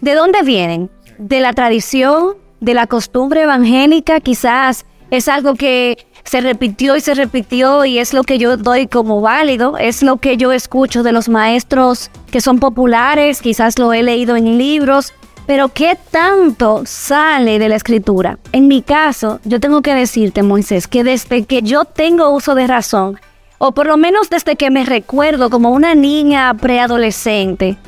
¿De 0.00 0.14
dónde 0.14 0.42
vienen? 0.42 0.90
¿De 1.18 1.40
la 1.40 1.52
tradición? 1.52 2.36
de 2.60 2.74
la 2.74 2.86
costumbre 2.86 3.42
evangélica, 3.42 4.20
quizás 4.20 4.84
es 5.10 5.28
algo 5.28 5.54
que 5.54 6.06
se 6.28 6.42
repitió 6.42 6.94
y 6.94 7.00
se 7.00 7.14
repitió 7.14 7.86
y 7.86 7.98
es 7.98 8.12
lo 8.12 8.22
que 8.22 8.38
yo 8.38 8.58
doy 8.58 8.86
como 8.86 9.22
válido, 9.22 9.78
es 9.78 10.02
lo 10.02 10.18
que 10.18 10.36
yo 10.36 10.52
escucho 10.52 11.02
de 11.02 11.12
los 11.12 11.28
maestros 11.28 12.10
que 12.30 12.42
son 12.42 12.58
populares, 12.58 13.40
quizás 13.40 13.78
lo 13.78 13.94
he 13.94 14.02
leído 14.02 14.36
en 14.36 14.58
libros, 14.58 15.14
pero 15.46 15.70
¿qué 15.70 15.96
tanto 16.10 16.82
sale 16.84 17.58
de 17.58 17.70
la 17.70 17.76
escritura? 17.76 18.38
En 18.52 18.68
mi 18.68 18.82
caso, 18.82 19.40
yo 19.44 19.58
tengo 19.58 19.80
que 19.80 19.94
decirte, 19.94 20.42
Moisés, 20.42 20.86
que 20.86 21.02
desde 21.02 21.46
que 21.46 21.62
yo 21.62 21.86
tengo 21.86 22.28
uso 22.28 22.54
de 22.54 22.66
razón, 22.66 23.18
o 23.56 23.72
por 23.72 23.86
lo 23.86 23.96
menos 23.96 24.28
desde 24.28 24.56
que 24.56 24.70
me 24.70 24.84
recuerdo 24.84 25.48
como 25.48 25.70
una 25.70 25.94
niña 25.94 26.52
preadolescente, 26.52 27.78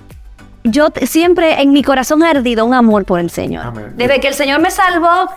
yo 0.64 0.88
siempre 1.02 1.60
en 1.60 1.72
mi 1.72 1.82
corazón 1.82 2.22
ha 2.22 2.30
ardido 2.30 2.64
un 2.64 2.72
amor 2.72 3.04
por 3.04 3.20
el 3.20 3.28
Señor. 3.28 3.94
Desde 3.96 4.20
que 4.20 4.28
el 4.28 4.34
Señor 4.34 4.60
me 4.60 4.70
salvó, 4.70 5.28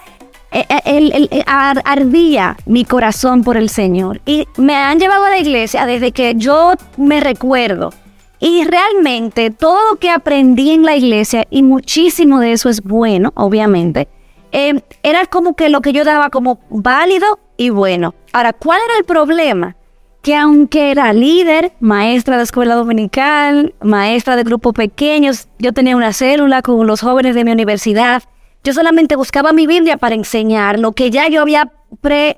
eh, 0.53 0.65
eh, 0.69 1.27
eh, 1.31 1.43
ardía 1.45 2.57
mi 2.65 2.85
corazón 2.85 3.43
por 3.43 3.57
el 3.57 3.69
Señor. 3.69 4.21
Y 4.25 4.47
me 4.57 4.75
han 4.75 4.99
llevado 4.99 5.25
a 5.25 5.29
la 5.29 5.39
iglesia 5.39 5.85
desde 5.85 6.11
que 6.11 6.35
yo 6.35 6.73
me 6.97 7.19
recuerdo. 7.19 7.91
Y 8.39 8.63
realmente 8.65 9.51
todo 9.51 9.79
lo 9.91 9.99
que 9.99 10.09
aprendí 10.09 10.71
en 10.71 10.83
la 10.83 10.95
iglesia, 10.95 11.45
y 11.49 11.63
muchísimo 11.63 12.39
de 12.39 12.51
eso 12.51 12.69
es 12.69 12.81
bueno, 12.81 13.31
obviamente, 13.35 14.09
era 14.51 15.25
como 15.25 15.55
que 15.55 15.69
lo 15.69 15.81
que 15.81 15.93
yo 15.93 16.03
daba 16.03 16.29
como 16.29 16.59
válido 16.69 17.39
y 17.57 17.69
bueno. 17.69 18.13
Ahora, 18.33 18.53
¿cuál 18.53 18.81
era 18.85 18.97
el 18.99 19.05
problema? 19.05 19.75
que 20.23 20.37
aunque 20.37 20.91
era 20.91 21.11
líder, 21.11 21.73
maestra 21.81 22.37
de 22.37 22.43
escuela 22.43 22.75
dominical, 22.75 23.75
maestra 23.81 24.37
de 24.37 24.43
grupos 24.43 24.73
pequeños, 24.73 25.49
yo 25.59 25.73
tenía 25.73 25.97
una 25.97 26.13
célula 26.13 26.61
con 26.61 26.87
los 26.87 27.01
jóvenes 27.01 27.35
de 27.35 27.43
mi 27.43 27.51
universidad, 27.51 28.23
yo 28.63 28.73
solamente 28.73 29.15
buscaba 29.15 29.53
mi 29.53 29.67
Biblia 29.67 29.97
para 29.97 30.15
enseñar 30.15 30.79
lo 30.79 30.93
que 30.93 31.11
ya 31.11 31.27
yo 31.27 31.41
había 31.41 31.71
pre, 32.01 32.37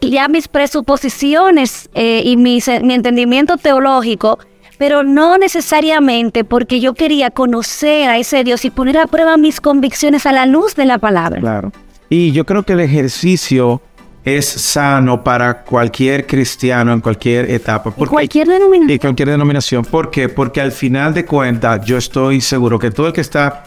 ya 0.00 0.28
mis 0.28 0.48
presuposiciones 0.48 1.88
eh, 1.94 2.22
y 2.24 2.36
mi, 2.36 2.60
mi 2.82 2.94
entendimiento 2.94 3.56
teológico, 3.56 4.38
pero 4.78 5.02
no 5.02 5.38
necesariamente 5.38 6.44
porque 6.44 6.80
yo 6.80 6.94
quería 6.94 7.30
conocer 7.30 8.08
a 8.08 8.18
ese 8.18 8.44
Dios 8.44 8.64
y 8.64 8.70
poner 8.70 8.98
a 8.98 9.06
prueba 9.06 9.36
mis 9.36 9.60
convicciones 9.60 10.26
a 10.26 10.32
la 10.32 10.46
luz 10.46 10.74
de 10.74 10.84
la 10.84 10.98
palabra. 10.98 11.40
Claro. 11.40 11.72
Y 12.08 12.32
yo 12.32 12.44
creo 12.44 12.64
que 12.64 12.72
el 12.72 12.80
ejercicio 12.80 13.80
es 14.24 14.46
sano 14.46 15.24
para 15.24 15.62
cualquier 15.62 16.26
cristiano 16.26 16.92
en 16.92 17.00
cualquier 17.00 17.50
etapa. 17.50 17.90
Porque, 17.90 18.10
cualquier 18.10 18.48
denominación. 18.48 18.90
Y 18.90 18.98
cualquier 18.98 19.30
denominación. 19.30 19.84
¿Por 19.84 20.10
qué? 20.10 20.28
Porque 20.28 20.60
al 20.60 20.72
final 20.72 21.14
de 21.14 21.24
cuentas 21.24 21.84
yo 21.84 21.96
estoy 21.96 22.40
seguro 22.40 22.78
que 22.78 22.90
todo 22.90 23.06
el 23.06 23.12
que 23.12 23.22
está 23.22 23.64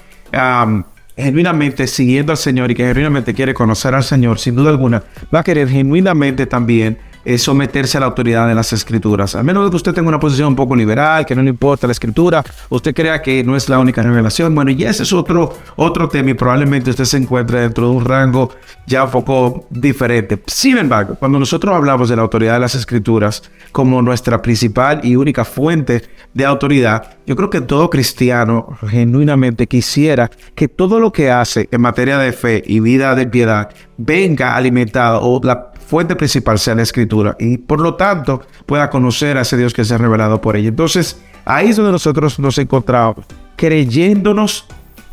genuinamente 1.15 1.87
siguiendo 1.87 2.31
al 2.31 2.37
Señor 2.37 2.71
y 2.71 2.75
que 2.75 2.85
genuinamente 2.85 3.33
quiere 3.33 3.53
conocer 3.53 3.93
al 3.93 4.03
Señor, 4.03 4.39
sin 4.39 4.55
duda 4.55 4.69
alguna, 4.69 5.03
va 5.33 5.39
a 5.39 5.43
querer 5.43 5.69
genuinamente 5.69 6.45
también 6.45 6.97
es 7.25 7.41
someterse 7.41 7.97
a 7.97 8.01
la 8.01 8.07
autoridad 8.07 8.47
de 8.47 8.55
las 8.55 8.73
escrituras. 8.73 9.35
A 9.35 9.43
menos 9.43 9.69
que 9.69 9.75
usted 9.75 9.93
tenga 9.93 10.09
una 10.09 10.19
posición 10.19 10.49
un 10.49 10.55
poco 10.55 10.75
liberal, 10.75 11.25
que 11.25 11.35
no 11.35 11.41
le 11.41 11.49
importa 11.49 11.87
la 11.87 11.93
escritura, 11.93 12.43
usted 12.69 12.93
crea 12.93 13.21
que 13.21 13.43
no 13.43 13.55
es 13.55 13.69
la 13.69 13.79
única 13.79 14.01
revelación. 14.01 14.53
Bueno, 14.53 14.71
y 14.71 14.83
ese 14.83 15.03
es 15.03 15.13
otro, 15.13 15.53
otro 15.75 16.07
tema 16.09 16.31
y 16.31 16.33
probablemente 16.33 16.89
usted 16.89 17.05
se 17.05 17.17
encuentre 17.17 17.61
dentro 17.61 17.89
de 17.89 17.95
un 17.95 18.05
rango 18.05 18.51
ya 18.85 19.03
un 19.05 19.11
poco 19.11 19.65
diferente. 19.69 20.41
Sin 20.47 20.77
embargo, 20.77 21.15
cuando 21.15 21.39
nosotros 21.39 21.75
hablamos 21.75 22.09
de 22.09 22.15
la 22.15 22.21
autoridad 22.21 22.53
de 22.53 22.59
las 22.59 22.75
escrituras 22.75 23.43
como 23.71 24.01
nuestra 24.01 24.41
principal 24.41 25.01
y 25.03 25.15
única 25.15 25.45
fuente 25.45 26.03
de 26.33 26.45
autoridad, 26.45 27.17
yo 27.25 27.35
creo 27.35 27.49
que 27.49 27.61
todo 27.61 27.89
cristiano 27.89 28.77
genuinamente 28.87 29.67
quisiera 29.67 30.29
que 30.55 30.67
todo 30.67 30.99
lo 30.99 31.11
que 31.11 31.31
hace 31.31 31.69
en 31.71 31.81
materia 31.81 32.17
de 32.17 32.33
fe 32.33 32.63
y 32.65 32.79
vida 32.79 33.15
de 33.15 33.27
piedad 33.27 33.69
venga 33.97 34.55
alimentado 34.55 35.21
o 35.21 35.39
la 35.43 35.72
fuente 35.93 36.15
principal 36.15 36.57
sea 36.57 36.73
la 36.73 36.81
escritura 36.81 37.35
y 37.37 37.59
por 37.59 37.79
lo 37.79 37.93
tanto 37.93 38.41
pueda 38.65 38.89
conocer 38.89 39.37
a 39.37 39.41
ese 39.41 39.57
Dios 39.57 39.75
que 39.75 39.85
se 39.85 39.93
ha 39.93 39.99
revelado 39.99 40.41
por 40.41 40.55
ella. 40.57 40.69
Entonces, 40.69 41.21
ahí 41.45 41.69
es 41.69 41.75
donde 41.75 41.91
nosotros 41.91 42.39
nos 42.39 42.57
encontramos, 42.57 43.23
creyéndonos 43.55 44.65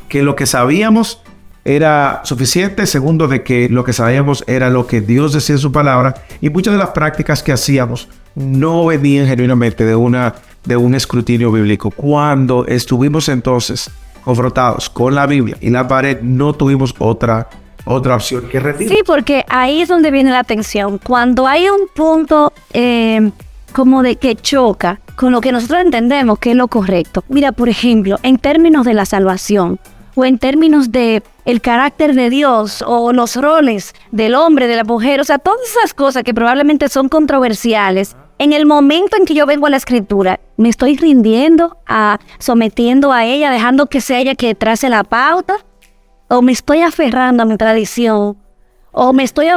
que 0.08 0.22
lo 0.22 0.34
que 0.34 0.46
sabíamos 0.46 1.20
era 1.66 2.22
suficiente, 2.24 2.86
segundo 2.86 3.28
de 3.28 3.42
que 3.42 3.68
lo 3.68 3.84
que 3.84 3.92
sabíamos 3.92 4.42
era 4.46 4.70
lo 4.70 4.86
que 4.86 5.02
Dios 5.02 5.34
decía 5.34 5.56
en 5.56 5.58
su 5.58 5.70
palabra 5.70 6.14
y 6.40 6.48
muchas 6.48 6.72
de 6.72 6.78
las 6.78 6.88
prácticas 6.92 7.42
que 7.42 7.52
hacíamos 7.52 8.08
no 8.34 8.86
venían 8.86 9.26
genuinamente 9.26 9.84
de 9.84 9.94
una 9.94 10.36
de 10.64 10.78
un 10.78 10.94
escrutinio 10.94 11.52
bíblico. 11.52 11.90
Cuando 11.90 12.64
estuvimos 12.66 13.28
entonces 13.28 13.90
confrontados 14.24 14.88
con 14.88 15.14
la 15.14 15.26
Biblia 15.26 15.58
y 15.60 15.68
la 15.68 15.86
pared, 15.86 16.22
no 16.22 16.54
tuvimos 16.54 16.94
otra, 16.98 17.50
otra 17.84 18.16
opción 18.16 18.48
que 18.48 18.60
rendir. 18.60 18.88
Sí, 18.88 19.00
porque 19.06 19.44
ahí 19.48 19.82
es 19.82 19.88
donde 19.88 20.10
viene 20.10 20.30
la 20.30 20.44
tensión. 20.44 20.98
Cuando 20.98 21.46
hay 21.46 21.68
un 21.68 21.88
punto 21.94 22.52
eh, 22.72 23.30
como 23.72 24.02
de 24.02 24.16
que 24.16 24.36
choca 24.36 25.00
con 25.16 25.32
lo 25.32 25.40
que 25.40 25.52
nosotros 25.52 25.80
entendemos 25.80 26.38
que 26.38 26.52
es 26.52 26.56
lo 26.56 26.68
correcto. 26.68 27.24
Mira, 27.28 27.52
por 27.52 27.68
ejemplo, 27.68 28.18
en 28.22 28.38
términos 28.38 28.86
de 28.86 28.94
la 28.94 29.04
salvación 29.04 29.78
o 30.14 30.24
en 30.24 30.38
términos 30.38 30.90
de 30.92 31.22
el 31.44 31.60
carácter 31.60 32.14
de 32.14 32.30
Dios 32.30 32.82
o 32.86 33.12
los 33.12 33.36
roles 33.36 33.94
del 34.12 34.34
hombre, 34.34 34.66
de 34.66 34.76
la 34.76 34.84
mujer, 34.84 35.20
o 35.20 35.24
sea, 35.24 35.38
todas 35.38 35.60
esas 35.68 35.94
cosas 35.94 36.22
que 36.22 36.34
probablemente 36.34 36.88
son 36.88 37.08
controversiales. 37.08 38.16
En 38.38 38.54
el 38.54 38.64
momento 38.64 39.18
en 39.18 39.26
que 39.26 39.34
yo 39.34 39.44
vengo 39.44 39.66
a 39.66 39.70
la 39.70 39.76
escritura, 39.76 40.40
me 40.56 40.70
estoy 40.70 40.96
rindiendo, 40.96 41.76
a, 41.86 42.18
sometiendo 42.38 43.12
a 43.12 43.26
ella, 43.26 43.50
dejando 43.50 43.86
que 43.86 44.00
sea 44.00 44.20
ella 44.20 44.34
que 44.34 44.54
trace 44.54 44.88
la 44.88 45.04
pauta, 45.04 45.58
o 46.30 46.42
me 46.42 46.52
estoy 46.52 46.80
aferrando 46.80 47.42
a 47.42 47.46
mi 47.46 47.56
tradición, 47.56 48.36
o 48.92 49.12
me 49.12 49.24
estoy 49.24 49.48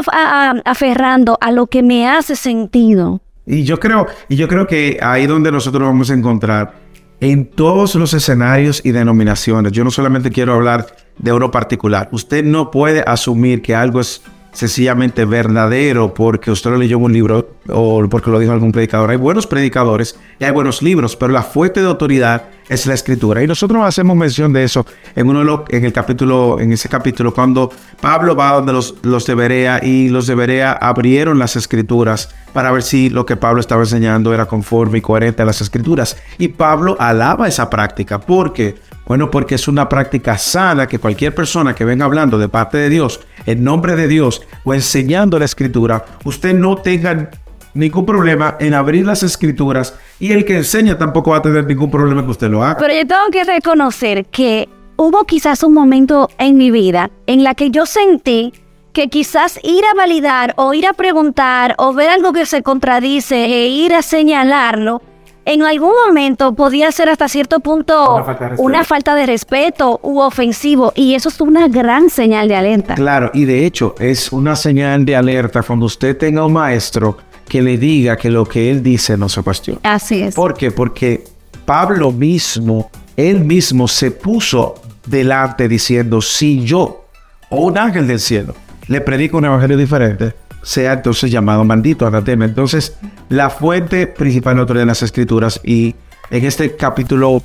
aferrando 0.65 1.38
a 1.39 1.51
lo 1.51 1.68
que 1.68 1.84
me 1.84 2.08
hace 2.10 2.36
sentido. 2.36 3.22
Y 3.46 3.63
yo 3.63 3.80
creo, 3.80 4.08
y 4.27 4.36
yo 4.36 4.48
creo 4.48 4.65
que 4.65 4.98
ahí 5.01 5.27
donde 5.27 5.51
nosotros 5.51 5.84
vamos 5.84 6.10
a 6.10 6.15
encontrar 6.15 6.74
en 7.20 7.46
todos 7.46 7.94
los 7.94 8.13
escenarios 8.13 8.82
y 8.84 8.92
denominaciones. 8.92 9.72
Yo 9.72 9.84
no 9.84 9.92
solamente 9.92 10.32
quiero 10.32 10.56
hablar 10.56 10.88
de 11.20 11.32
uno 11.32 11.51
particular. 11.51 12.10
Usted 12.12 12.44
no 12.44 12.72
puede 12.72 13.03
asumir 13.06 13.62
que 13.62 13.75
algo 13.75 14.00
es 14.00 14.24
sencillamente 14.53 15.25
verdadero 15.25 16.13
porque 16.13 16.51
usted 16.51 16.69
lo 16.72 16.77
leyó 16.77 16.98
en 16.98 17.03
un 17.03 17.13
libro 17.13 17.50
o 17.69 18.07
porque 18.10 18.29
lo 18.31 18.39
dijo 18.39 18.51
algún 18.53 18.72
predicador. 18.72 19.10
Hay 19.10 19.17
buenos 19.17 19.48
predicadores 19.48 20.17
y 20.39 20.43
hay 20.45 20.51
buenos 20.51 20.81
libros, 20.81 21.15
pero 21.15 21.31
la 21.33 21.41
fuente 21.43 21.81
de 21.81 21.88
autoridad 21.88 22.43
es 22.69 22.86
la 22.86 22.93
escritura. 22.93 23.43
Y 23.43 23.48
nosotros 23.48 23.83
hacemos 23.83 24.15
mención 24.15 24.53
de 24.53 24.63
eso 24.63 24.86
en 25.15 25.27
uno 25.27 25.39
de 25.39 25.45
los- 25.45 25.62
en 25.69 25.83
el 25.86 25.91
capítulo, 25.91 26.60
en 26.60 26.72
ese 26.72 26.88
capítulo, 26.88 27.33
cuando 27.33 27.72
Pablo 28.00 28.36
va 28.36 28.51
donde 28.53 28.72
los, 28.74 28.95
los 29.01 29.25
de 29.25 29.36
Berea 29.36 29.79
y 29.83 30.10
los 30.10 30.27
de 30.27 30.36
Berea 30.36 30.72
abrieron 30.74 31.39
las 31.39 31.55
escrituras 31.55 32.29
para 32.53 32.72
ver 32.72 32.83
si 32.83 33.10
lo 33.10 33.25
que 33.25 33.36
Pablo 33.36 33.60
estaba 33.60 33.81
enseñando 33.81 34.33
era 34.33 34.45
conforme 34.45 35.00
y 35.00 35.01
coherente 35.01 35.41
a 35.41 35.45
las 35.45 35.60
escrituras. 35.62 36.15
Y 36.38 36.50
Pablo 36.50 36.95
alaba 37.00 37.48
esa 37.48 37.69
práctica. 37.69 38.19
¿Por 38.19 38.53
qué? 38.53 38.75
Bueno, 39.05 39.29
porque 39.29 39.55
es 39.55 39.67
una 39.67 39.89
práctica 39.89 40.38
sana 40.38 40.88
que 40.88 41.00
cualquier 41.00 41.36
persona 41.36 41.75
que 41.75 41.86
venga 41.86 42.05
hablando 42.05 42.38
de 42.38 42.50
parte 42.50 42.77
de 42.77 42.89
Dios, 42.89 43.19
en 43.45 43.63
nombre 43.63 43.95
de 43.95 44.07
Dios 44.07 44.41
o 44.63 44.74
enseñando 44.74 45.38
la 45.39 45.45
escritura, 45.45 46.05
usted 46.24 46.53
no 46.53 46.77
tenga 46.77 47.31
ningún 47.74 48.05
problema 48.05 48.55
en 48.60 48.74
abrir 48.74 49.05
las 49.05 49.24
escrituras 49.24 49.95
y 50.19 50.31
el 50.31 50.45
que 50.45 50.57
enseña 50.57 50.98
tampoco 50.98 51.31
va 51.31 51.38
a 51.38 51.41
tener 51.41 51.65
ningún 51.65 51.91
problema 51.91 52.24
que 52.24 52.31
usted 52.31 52.50
lo 52.50 52.63
haga. 52.63 52.77
Pero 52.77 52.93
yo 52.93 53.07
tengo 53.07 53.29
que 53.31 53.43
reconocer 53.43 54.25
que 54.25 54.69
hubo 54.95 55.25
quizás 55.25 55.63
un 55.63 55.74
momento 55.74 56.29
en 56.38 56.57
mi 56.57 56.72
vida 56.72 57.10
en 57.27 57.43
la 57.43 57.55
que 57.55 57.72
yo 57.72 57.86
sentí 57.86 58.53
que 58.93 59.07
quizás 59.10 59.60
ir 59.63 59.83
a 59.86 59.95
validar 59.95 60.53
o 60.55 60.74
ir 60.74 60.86
a 60.86 60.93
preguntar 60.93 61.74
o 61.79 61.93
ver 61.93 62.10
algo 62.10 62.31
que 62.31 62.45
se 62.45 62.62
contradice 62.62 63.45
e 63.45 63.67
ir 63.67 63.93
a 63.93 64.03
señalarlo, 64.03 65.01
en 65.45 65.62
algún 65.63 65.91
momento 66.07 66.53
podía 66.55 66.91
ser 66.91 67.09
hasta 67.09 67.27
cierto 67.27 67.59
punto 67.59 68.15
Una 68.15 68.23
falta 68.23 68.43
de 68.43 68.50
respeto. 68.50 68.63
una 68.63 68.83
falta 68.83 69.15
de 69.15 69.25
respeto 69.25 70.00
u 70.03 70.19
ofensivo 70.19 70.93
y 70.95 71.15
eso 71.15 71.29
es 71.29 71.41
una 71.41 71.67
gran 71.67 72.09
señal 72.09 72.47
de 72.47 72.55
alerta. 72.55 72.95
Claro, 72.95 73.29
y 73.33 73.45
de 73.45 73.65
hecho 73.65 73.95
es 74.00 74.31
una 74.31 74.55
señal 74.55 75.05
de 75.05 75.15
alerta 75.15 75.62
cuando 75.62 75.85
usted 75.85 76.17
tenga 76.17 76.45
un 76.45 76.53
maestro 76.53 77.17
que 77.47 77.62
le 77.62 77.77
diga 77.77 78.15
que 78.15 78.29
lo 78.29 78.45
que 78.45 78.71
él 78.71 78.81
dice 78.81 79.17
no 79.17 79.27
se 79.27 79.41
cuestiona. 79.41 79.79
Así 79.83 80.21
es. 80.21 80.33
¿Por 80.35 80.53
qué? 80.53 80.71
Porque 80.71 81.23
Pablo 81.65 82.12
mismo, 82.12 82.89
él 83.17 83.41
mismo 83.41 83.88
se 83.88 84.12
puso 84.12 84.75
delante 85.05 85.67
diciendo, 85.67 86.21
si 86.21 86.63
yo 86.63 87.05
o 87.50 87.65
un 87.65 87.77
ángel 87.77 88.07
del 88.07 88.19
cielo 88.19 88.55
le 88.88 89.01
predico 89.01 89.38
un 89.38 89.45
evangelio 89.45 89.77
diferente, 89.77 90.33
sea 90.63 90.93
entonces 90.93 91.29
llamado 91.29 91.63
maldito, 91.63 92.08
anatema. 92.08 92.46
Entonces, 92.46 92.98
la 93.29 93.50
fuente 93.50 94.08
principal 94.08 94.55
de 94.55 94.62
autoridad 94.62 94.84
de 94.84 94.88
las 94.88 95.03
escrituras 95.03 95.60
y 95.63 95.96
en 96.32 96.46
este 96.46 96.75
capítulo 96.75 97.43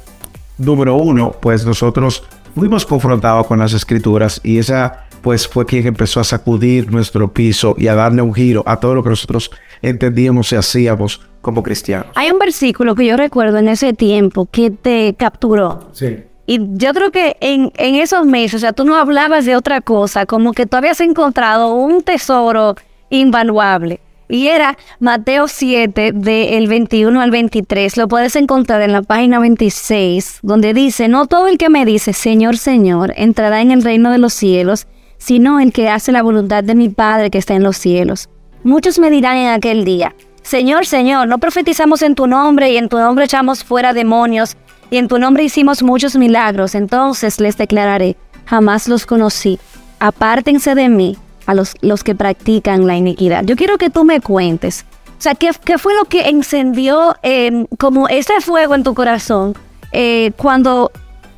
número 0.57 0.97
uno, 0.97 1.35
pues 1.41 1.67
nosotros 1.67 2.25
fuimos 2.55 2.87
confrontados 2.87 3.47
con 3.47 3.59
las 3.59 3.73
escrituras 3.73 4.41
y 4.43 4.59
esa 4.59 5.05
pues 5.23 5.49
fue 5.49 5.67
quien 5.67 5.87
empezó 5.87 6.21
a 6.21 6.25
sacudir 6.25 6.91
nuestro 6.91 7.33
piso 7.33 7.75
y 7.77 7.89
a 7.89 7.95
darle 7.95 8.23
un 8.23 8.33
giro 8.33 8.63
a 8.67 8.79
todo 8.79 8.95
lo 8.95 9.03
que 9.03 9.11
nosotros 9.11 9.51
entendíamos 9.83 10.53
y 10.53 10.57
hacíamos 10.57 11.21
como 11.41 11.63
cristianos. 11.63 12.07
Hay 12.15 12.31
un 12.31 12.39
versículo 12.39 12.95
que 12.95 13.07
yo 13.07 13.17
recuerdo 13.17 13.59
en 13.59 13.69
ese 13.69 13.93
tiempo 13.93 14.49
que 14.51 14.71
te 14.71 15.15
capturó. 15.19 15.91
Sí. 15.93 16.19
Y 16.47 16.61
yo 16.79 16.95
creo 16.95 17.11
que 17.11 17.37
en, 17.41 17.73
en 17.77 17.97
esos 17.97 18.25
meses, 18.25 18.55
o 18.55 18.59
sea, 18.61 18.73
tú 18.73 18.85
no 18.85 18.97
hablabas 18.97 19.45
de 19.45 19.55
otra 19.55 19.83
cosa, 19.83 20.25
como 20.25 20.53
que 20.53 20.65
tú 20.65 20.77
habías 20.77 21.01
encontrado 21.01 21.75
un 21.75 22.03
tesoro 22.03 22.75
invaluable. 23.11 24.01
Y 24.31 24.49
era 24.49 24.77
Mateo 25.01 25.49
7, 25.49 26.13
del 26.13 26.69
21 26.69 27.19
al 27.21 27.31
23. 27.31 27.97
Lo 27.97 28.09
puedes 28.09 28.37
encontrar 28.37 28.83
en 28.83 28.93
la 28.93 29.01
página 29.01 29.39
26, 29.39 30.41
donde 30.43 30.75
dice, 30.75 31.09
no 31.09 31.27
todo 31.27 31.49
el 31.49 31.57
que 31.57 31.71
me 31.71 31.87
dice, 31.87 32.13
Señor, 32.13 32.59
Señor, 32.59 33.15
entrará 33.17 33.63
en 33.63 33.71
el 33.71 33.83
reino 33.83 34.11
de 34.11 34.19
los 34.19 34.35
cielos, 34.35 34.87
sino 35.17 35.61
el 35.61 35.73
que 35.73 35.89
hace 35.89 36.13
la 36.13 36.23
voluntad 36.23 36.63
de 36.63 36.75
mi 36.75 36.91
Padre 36.91 37.31
que 37.31 37.39
está 37.39 37.55
en 37.55 37.63
los 37.63 37.79
cielos. 37.79 38.29
Muchos 38.65 38.99
me 38.99 39.11
dirán 39.11 39.39
en 39.39 39.49
aquel 39.49 39.87
día, 39.87 40.15
Señor, 40.43 40.85
Señor, 40.85 41.27
no 41.27 41.39
profetizamos 41.39 42.03
en 42.03 42.15
tu 42.15 42.27
nombre 42.27 42.71
y 42.71 42.77
en 42.77 42.89
tu 42.89 42.99
nombre 42.99 43.25
echamos 43.25 43.65
fuera 43.65 43.93
demonios 43.95 44.57
y 44.91 44.97
en 44.99 45.09
tu 45.09 45.19
nombre 45.19 45.45
hicimos 45.45 45.83
muchos 45.83 46.17
milagros. 46.17 46.75
Entonces 46.75 47.41
les 47.41 47.57
declararé, 47.57 48.17
jamás 48.45 48.89
los 48.89 49.07
conocí. 49.07 49.59
Apártense 50.01 50.75
de 50.75 50.89
mí 50.89 51.17
a 51.49 51.55
los, 51.55 51.75
los 51.81 52.05
que 52.05 52.15
practican 52.15 52.87
la 52.87 52.95
iniquidad. 52.97 53.43
Yo 53.45 53.57
quiero 53.57 53.79
que 53.79 53.89
tú 53.89 54.05
me 54.05 54.21
cuentes. 54.21 54.85
O 55.19 55.21
sea, 55.21 55.35
¿qué, 55.35 55.51
qué 55.65 55.79
fue 55.79 55.95
lo 55.95 56.05
que 56.05 56.29
encendió 56.29 57.17
eh, 57.23 57.65
como 57.79 58.07
ese 58.09 58.35
fuego 58.41 58.75
en 58.75 58.83
tu 58.85 58.93
corazón 58.95 59.55
eh, 59.91 60.31
cuando 60.37 60.93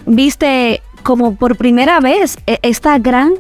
viste 0.06 0.82
como 1.04 1.36
por 1.36 1.56
primera 1.56 2.00
vez 2.00 2.36
eh, 2.46 2.58
esta 2.62 2.98
gran, 2.98 3.32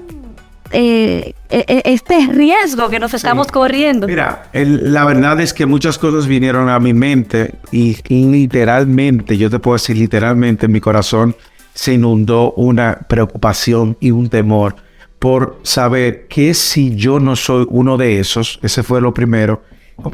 eh, 0.70 1.34
eh, 1.50 1.64
eh, 1.66 1.82
este 1.86 2.26
riesgo 2.28 2.88
que 2.88 2.98
nos 3.00 3.12
estamos 3.14 3.48
corriendo? 3.48 4.06
Mira, 4.06 4.44
el- 4.52 4.92
la 4.92 5.04
verdad 5.04 5.40
es 5.40 5.52
que 5.52 5.66
muchas 5.66 5.98
cosas 5.98 6.26
vinieron 6.28 6.68
a 6.68 6.78
mi 6.78 6.94
mente 6.94 7.56
y, 7.72 7.96
y 8.08 8.24
literalmente, 8.26 9.36
yo 9.36 9.50
te 9.50 9.58
puedo 9.58 9.74
decir 9.74 9.96
literalmente, 9.98 10.66
en 10.66 10.72
mi 10.72 10.80
corazón 10.80 11.34
se 11.74 11.94
inundó 11.94 12.52
una 12.52 12.98
preocupación 13.08 13.96
y 14.00 14.10
un 14.12 14.28
temor 14.28 14.76
por 15.20 15.58
saber 15.62 16.26
que 16.28 16.52
si 16.54 16.96
yo 16.96 17.20
no 17.20 17.36
soy 17.36 17.66
uno 17.70 17.96
de 17.96 18.18
esos, 18.18 18.58
ese 18.62 18.82
fue 18.82 19.00
lo 19.00 19.14
primero. 19.14 19.62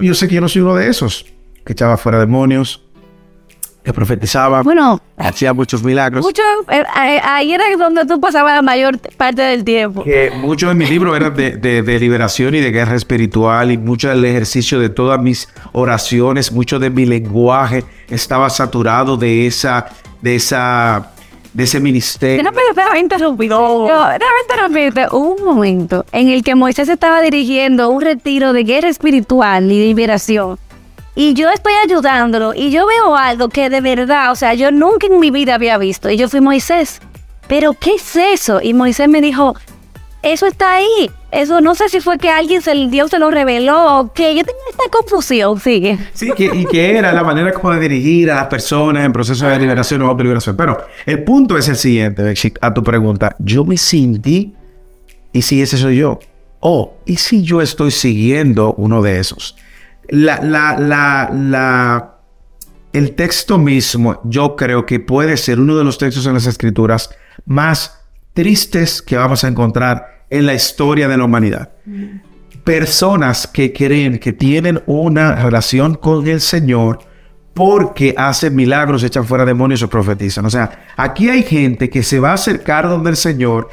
Yo 0.01 0.15
sé 0.15 0.29
que 0.29 0.35
yo 0.35 0.41
no 0.43 0.49
soy 0.49 0.61
uno 0.63 0.75
de 0.75 0.89
esos, 0.89 1.25
que 1.65 1.73
echaba 1.73 1.97
fuera 1.97 2.19
demonios, 2.19 2.83
que 3.85 3.93
profetizaba, 3.93 4.63
Bueno, 4.65 5.01
hacía 5.17 5.55
muchos 5.55 5.85
milagros. 5.85 6.25
mucho, 6.25 6.43
eh, 6.73 6.83
ahí 7.23 7.53
era 7.53 7.65
donde 7.79 8.05
tú 8.05 8.21
pasabas 8.21 8.57
la 8.57 8.63
mayor 8.63 8.99
parte 9.17 9.43
del 9.43 9.63
tiempo. 9.63 10.03
que 10.03 10.33
mucho 10.41 10.67
de 10.69 10.75
mi 10.75 10.87
libro 10.87 11.15
era 11.15 11.31
de, 11.31 11.53
de- 11.57 11.83
de 11.83 12.01
liberación 12.01 12.57
y 12.57 12.61
de 12.61 12.73
guerra 12.73 12.97
espiritual 12.97 13.71
y 13.71 13.79
mucho 13.79 14.09
del 14.09 14.25
ejercicio 14.25 14.81
de 14.81 14.89
todas 14.89 15.21
mis 15.21 15.49
oraciones, 15.71 16.51
mucho 16.51 16.81
de 16.81 16.91
mi 16.91 17.07
lenguaje 17.07 17.85
estaba 18.11 18.51
saturado 18.51 19.17
de 19.17 19.47
esa, 19.47 19.87
de 20.21 20.35
esa, 20.35 21.13
de 21.57 21.65
ese 21.65 21.81
ministerio. 21.81 22.37
Interrumpir. 23.01 23.49
Yo, 23.49 23.87
déjame 23.87 24.41
interrumpirte. 24.43 25.07
Hubo 25.11 25.37
un 25.37 25.45
momento 25.45 26.05
en 26.13 26.29
el 26.29 26.45
que 26.45 26.55
Moisés 26.55 26.91
estaba 26.91 27.23
dirigiendo 27.23 27.89
un 27.89 28.03
retiro 28.03 28.53
de 28.53 28.63
guerra 28.63 28.89
espiritual 28.89 29.73
y 29.73 29.79
de 29.81 29.87
liberación. 29.87 30.59
Y 31.15 31.33
yo 31.33 31.49
estoy 31.49 31.73
ayudándolo 31.83 32.53
y 32.53 32.71
yo 32.71 32.87
veo 32.87 33.17
algo 33.17 33.49
que 33.49 33.71
de 33.71 33.81
verdad, 33.81 34.33
o 34.33 34.35
sea, 34.35 34.53
yo 34.53 34.71
nunca 34.71 35.07
en 35.07 35.19
mi 35.19 35.31
vida 35.31 35.55
había 35.55 35.79
visto. 35.79 36.11
Y 36.11 36.19
yo 36.19 36.29
fui 36.29 36.43
Moisés, 36.43 37.01
¿pero 37.49 37.73
qué 37.73 37.95
es 37.95 38.17
eso? 38.17 38.61
Y 38.63 38.75
Moisés 38.75 39.09
me 39.09 39.23
dijo, 39.23 39.57
eso 40.23 40.47
está 40.47 40.75
ahí. 40.75 41.11
Eso 41.37 41.61
no 41.61 41.75
sé 41.75 41.91
si 41.91 42.01
fue 42.01 42.17
que 42.17 42.31
alguien, 42.31 42.63
se, 42.63 42.73
Dios 42.89 43.11
se 43.11 43.19
lo 43.19 43.31
reveló 43.31 43.99
o 43.99 44.13
qué. 44.15 44.35
Yo 44.35 44.43
tenía 44.43 44.63
esta 44.71 44.85
confusión, 44.91 45.61
sigue. 45.61 45.99
Sí, 46.15 46.33
que, 46.35 46.47
y 46.47 46.65
que 46.65 46.97
era 46.97 47.13
la 47.13 47.23
manera 47.23 47.53
como 47.53 47.75
de 47.75 47.81
dirigir 47.81 48.31
a 48.31 48.37
las 48.37 48.47
personas 48.47 49.05
en 49.05 49.13
proceso 49.13 49.47
de 49.47 49.59
liberación 49.59 50.01
o 50.01 50.17
liberación. 50.17 50.57
Pero 50.57 50.79
el 51.05 51.25
punto 51.25 51.59
es 51.59 51.69
el 51.69 51.77
siguiente, 51.77 52.23
a 52.63 52.73
tu 52.73 52.83
pregunta. 52.83 53.37
Yo 53.39 53.67
me 53.67 53.77
sentí, 53.77 54.55
¿y 55.31 55.43
si 55.43 55.61
ese 55.61 55.77
soy 55.77 55.99
yo? 55.99 56.19
O, 56.61 56.95
¿y 57.05 57.17
si 57.17 57.43
yo 57.43 57.61
estoy 57.61 57.91
siguiendo 57.91 58.73
uno 58.79 59.03
de 59.03 59.19
esos? 59.19 59.57
La, 60.09 60.41
la, 60.41 60.79
la, 60.79 61.31
la, 61.35 62.15
el 62.95 63.15
texto 63.15 63.59
mismo, 63.59 64.23
yo 64.25 64.57
creo 64.57 64.87
que 64.87 65.01
puede 65.01 65.37
ser 65.37 65.61
uno 65.61 65.77
de 65.77 65.85
los 65.85 65.99
textos 65.99 66.25
en 66.25 66.33
las 66.33 66.47
escrituras 66.47 67.11
más 67.45 68.01
tristes 68.33 69.03
que 69.03 69.19
vamos 69.19 69.45
a 69.45 69.49
encontrar 69.49 70.16
en 70.31 70.47
la 70.47 70.55
historia 70.55 71.09
de 71.09 71.17
la 71.17 71.25
humanidad 71.25 71.71
personas 72.67 73.47
que 73.47 73.73
creen 73.73 74.19
que 74.19 74.33
tienen 74.33 74.83
una 74.87 75.37
relación 75.37 75.95
con 75.95 76.27
el 76.27 76.41
Señor 76.41 76.99
porque 77.55 78.13
hacen 78.19 78.57
milagros, 78.57 79.05
echan 79.05 79.25
fuera 79.25 79.45
demonios 79.45 79.85
o 79.85 79.89
profetizan. 79.89 80.45
O 80.45 80.51
sea, 80.51 80.85
aquí 80.97 81.31
hay 81.31 81.45
gente 81.45 81.89
que 81.89 82.03
se 82.03 82.19
va 82.19 82.31
a 82.31 82.35
acercar 82.35 82.89
donde 82.89 83.11
el 83.11 83.17
Señor 83.17 83.69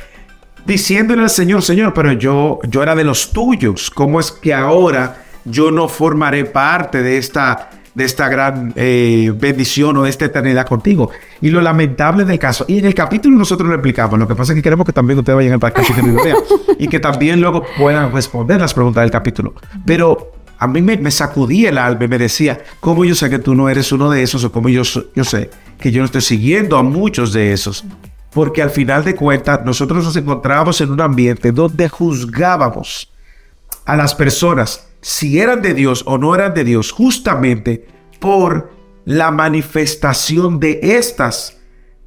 diciéndole 0.64 1.24
al 1.24 1.32
Señor, 1.32 1.64
Señor, 1.64 1.92
pero 1.96 2.14
yo, 2.14 2.60
yo 2.70 2.84
era 2.84 2.94
de 2.94 3.04
los 3.04 3.34
tuyos. 3.34 3.90
¿Cómo 3.90 4.20
es 4.20 4.32
que 4.32 4.54
ahora 4.54 5.24
yo 5.44 5.72
no 5.72 5.88
formaré 5.88 6.46
parte 6.46 7.02
de 7.02 7.18
esta, 7.18 7.72
de 7.96 8.06
esta 8.06 8.30
gran 8.30 8.74
eh, 8.76 9.32
bendición 9.36 9.98
o 9.98 10.04
de 10.04 10.10
esta 10.10 10.26
eternidad 10.26 10.68
contigo? 10.68 11.10
Y 11.42 11.50
lo 11.50 11.62
lamentable 11.62 12.26
del 12.26 12.40
caso, 12.40 12.66
y 12.68 12.80
en 12.80 12.86
el 12.86 12.96
capítulo 12.96 13.38
nosotros 13.38 13.68
lo 13.68 13.76
explicamos, 13.76 14.20
lo 14.20 14.28
que 14.28 14.36
pasa 14.36 14.54
es 14.54 14.56
que 14.58 14.62
queremos 14.62 14.86
que 14.86 14.94
también 14.94 15.20
ustedes 15.20 15.36
vayan 15.36 15.54
al 15.54 15.60
capítulo 15.60 16.08
y 16.08 16.12
lo 16.12 16.24
vean, 16.24 16.38
y 16.80 16.88
que 16.88 17.00
también 17.00 17.42
luego 17.42 17.64
puedan 17.78 18.12
responder 18.12 18.60
las 18.60 18.74
preguntas 18.74 19.02
del 19.02 19.12
capítulo. 19.12 19.54
Pero 19.86 20.34
a 20.58 20.68
mí 20.68 20.82
me, 20.82 20.98
me 20.98 21.12
sacudía 21.12 21.70
el 21.70 21.78
alma 21.78 22.06
y 22.06 22.08
me 22.08 22.18
decía, 22.18 22.62
¿cómo 22.80 23.04
yo 23.04 23.16
sé 23.16 23.30
que 23.30 23.40
tú 23.40 23.54
no 23.54 23.68
eres 23.70 23.92
uno 23.92 24.10
de 24.10 24.24
esos? 24.24 24.44
O 24.44 24.52
cómo 24.52 24.70
yo, 24.70 24.84
yo 25.16 25.24
sé 25.24 25.50
que 25.80 25.92
yo 25.92 26.00
no 26.00 26.06
estoy 26.06 26.22
siguiendo 26.22 26.78
a 26.78 26.84
muchos 26.84 27.34
de 27.34 27.52
esos. 27.52 27.84
Porque 28.32 28.62
al 28.62 28.70
final 28.70 29.04
de 29.04 29.16
cuentas 29.16 29.66
nosotros 29.66 30.04
nos 30.04 30.16
encontrábamos 30.16 30.80
en 30.80 30.92
un 30.92 31.02
ambiente 31.02 31.52
donde 31.52 31.90
juzgábamos 31.90 33.12
a 33.86 33.98
las 33.98 34.16
personas 34.16 34.88
si 35.04 35.40
eran 35.40 35.62
de 35.62 35.74
Dios 35.76 36.02
o 36.08 36.18
no 36.18 36.34
eran 36.34 36.54
de 36.56 36.64
Dios 36.64 36.92
justamente 36.92 37.86
por 38.20 38.72
la 39.06 39.32
manifestación 39.32 40.60
de 40.60 40.80
estas. 40.82 41.58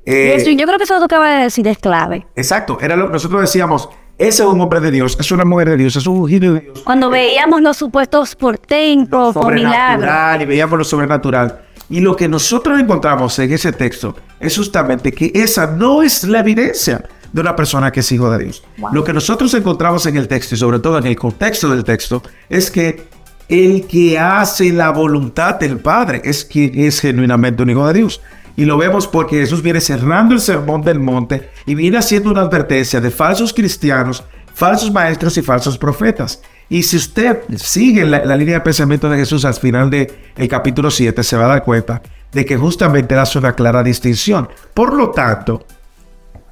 eh, 0.05 0.35
Eso, 0.37 0.51
yo 0.51 0.67
creo 0.67 0.79
que 0.79 0.85
eso 0.85 0.95
que 0.95 0.99
tú 1.01 1.05
acabas 1.05 1.37
de 1.37 1.43
decir 1.45 1.69
es 1.69 1.79
clave. 1.79 2.27
exacto, 2.35 2.79
era 2.81 2.97
lo 2.97 3.07
que 3.09 3.13
nosotros 3.13 3.41
decíamos, 3.43 3.89
ese 4.19 4.43
es 4.43 4.49
un 4.49 4.59
hombre 4.61 4.81
de 4.81 4.91
Dios, 4.91 5.17
es 5.21 5.31
una 5.31 5.45
mujer 5.45 5.69
de 5.71 5.77
Dios, 5.77 5.95
es 5.97 6.07
un 6.07 6.21
ungido 6.23 6.55
de 6.55 6.61
Dios. 6.61 6.81
Cuando 6.85 7.11
veíamos 7.11 7.61
los 7.61 7.77
supuestos 7.77 8.35
portentos 8.35 9.37
o 9.37 9.51
milagros. 9.51 10.43
y 10.43 10.47
veíamos 10.47 10.79
lo 10.79 10.85
sobrenatural. 10.85 11.63
Y 11.91 12.01
lo 12.01 12.17
que 12.17 12.27
nosotros 12.29 12.81
encontramos 12.81 13.39
en 13.39 13.53
ese 13.53 13.73
texto 13.73 14.17
es 14.41 14.57
justamente 14.57 15.13
que 15.13 15.31
esa 15.35 15.67
no 15.69 16.03
es 16.03 16.25
la 16.25 16.41
evidencia 16.41 17.05
de 17.37 17.43
una 17.43 17.55
persona 17.55 17.93
que 17.93 18.01
es 18.01 18.11
hijo 18.13 18.31
de 18.31 18.45
Dios. 18.45 18.65
Lo 18.93 19.05
que 19.05 19.13
nosotros 19.13 19.53
encontramos 19.53 20.07
en 20.07 20.17
el 20.17 20.27
texto 20.27 20.55
y 20.55 20.59
sobre 20.59 20.79
todo 20.79 20.97
en 20.97 21.07
el 21.07 21.17
contexto 21.17 21.69
del 21.69 21.85
texto 21.85 22.23
es 22.49 22.71
que 22.71 23.09
el 23.47 23.87
que 23.87 24.19
hace 24.19 24.73
la 24.73 24.89
voluntad 24.89 25.57
del 25.57 25.77
Padre 25.77 26.23
es 26.25 26.47
quien 26.47 26.79
es 26.79 26.99
genuinamente 26.99 27.63
un 27.63 27.69
hijo 27.69 27.87
de 27.87 27.93
Dios. 27.93 28.23
Y 28.57 28.65
lo 28.65 28.79
vemos 28.79 29.07
porque 29.07 29.41
Jesús 29.41 29.61
viene 29.61 29.83
cerrando 29.83 30.35
el 30.35 30.41
sermón 30.41 30.81
del 30.81 30.99
monte 30.99 31.51
y 31.67 31.75
viene 31.75 31.99
haciendo 31.99 32.31
una 32.31 32.41
advertencia 32.41 33.03
de 33.03 33.11
falsos 33.11 33.53
cristianos, 33.53 34.25
falsos 34.55 34.91
maestros 34.91 35.37
y 35.37 35.43
falsos 35.43 35.77
profetas. 35.77 36.41
Y 36.71 36.85
si 36.85 36.97
usted 36.97 37.41
sigue 37.57 38.07
la, 38.07 38.25
la 38.25 38.35
línea 38.35 38.55
de 38.55 38.61
pensamiento 38.63 39.11
de 39.11 39.19
Jesús 39.19 39.45
al 39.45 39.53
final 39.53 39.91
del 39.91 40.09
capítulo 40.49 40.91
7, 40.91 41.23
se 41.23 41.37
va 41.37 41.45
a 41.45 41.49
dar 41.49 41.65
cuenta 41.65 42.01
de 42.33 42.47
que 42.47 42.57
justamente 42.57 43.15
hace 43.15 43.39
una 43.39 43.53
clara 43.53 43.83
distinción. 43.83 44.49
Por 44.73 44.95
lo 44.95 45.11
tanto, 45.11 45.67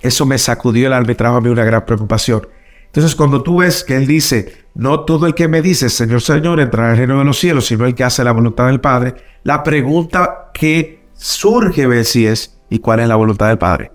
eso 0.05 0.27
me 0.27 0.39
sacudió 0.39 0.87
el 0.87 0.93
alma 0.93 1.13
y 1.13 1.15
trajo 1.15 1.37
a 1.37 1.41
mí 1.41 1.49
una 1.49 1.65
gran 1.65 1.85
preocupación. 1.85 2.47
Entonces, 2.87 3.17
cuando 3.17 3.43
tú 3.43 3.59
ves 3.59 3.83
que 3.83 3.97
él 3.97 4.07
dice, 4.07 4.67
no 4.75 5.01
todo 5.01 5.27
el 5.27 5.35
que 5.35 5.49
me 5.49 5.63
dice, 5.63 5.89
Señor, 5.89 6.21
Señor, 6.21 6.61
entrará 6.61 6.89
en 6.89 6.93
el 6.93 6.99
reino 6.99 7.19
de 7.19 7.25
los 7.25 7.39
cielos, 7.39 7.67
sino 7.67 7.87
el 7.87 7.95
que 7.95 8.05
hace 8.05 8.23
la 8.23 8.33
voluntad 8.33 8.67
del 8.67 8.81
Padre, 8.81 9.15
la 9.43 9.63
pregunta 9.63 10.51
que 10.53 11.07
surge 11.15 12.05
si 12.05 12.27
es, 12.27 12.59
¿y 12.71 12.79
cuál 12.81 13.01
es 13.01 13.09
la 13.09 13.17
voluntad 13.17 13.49
del 13.49 13.59
Padre? 13.59 13.91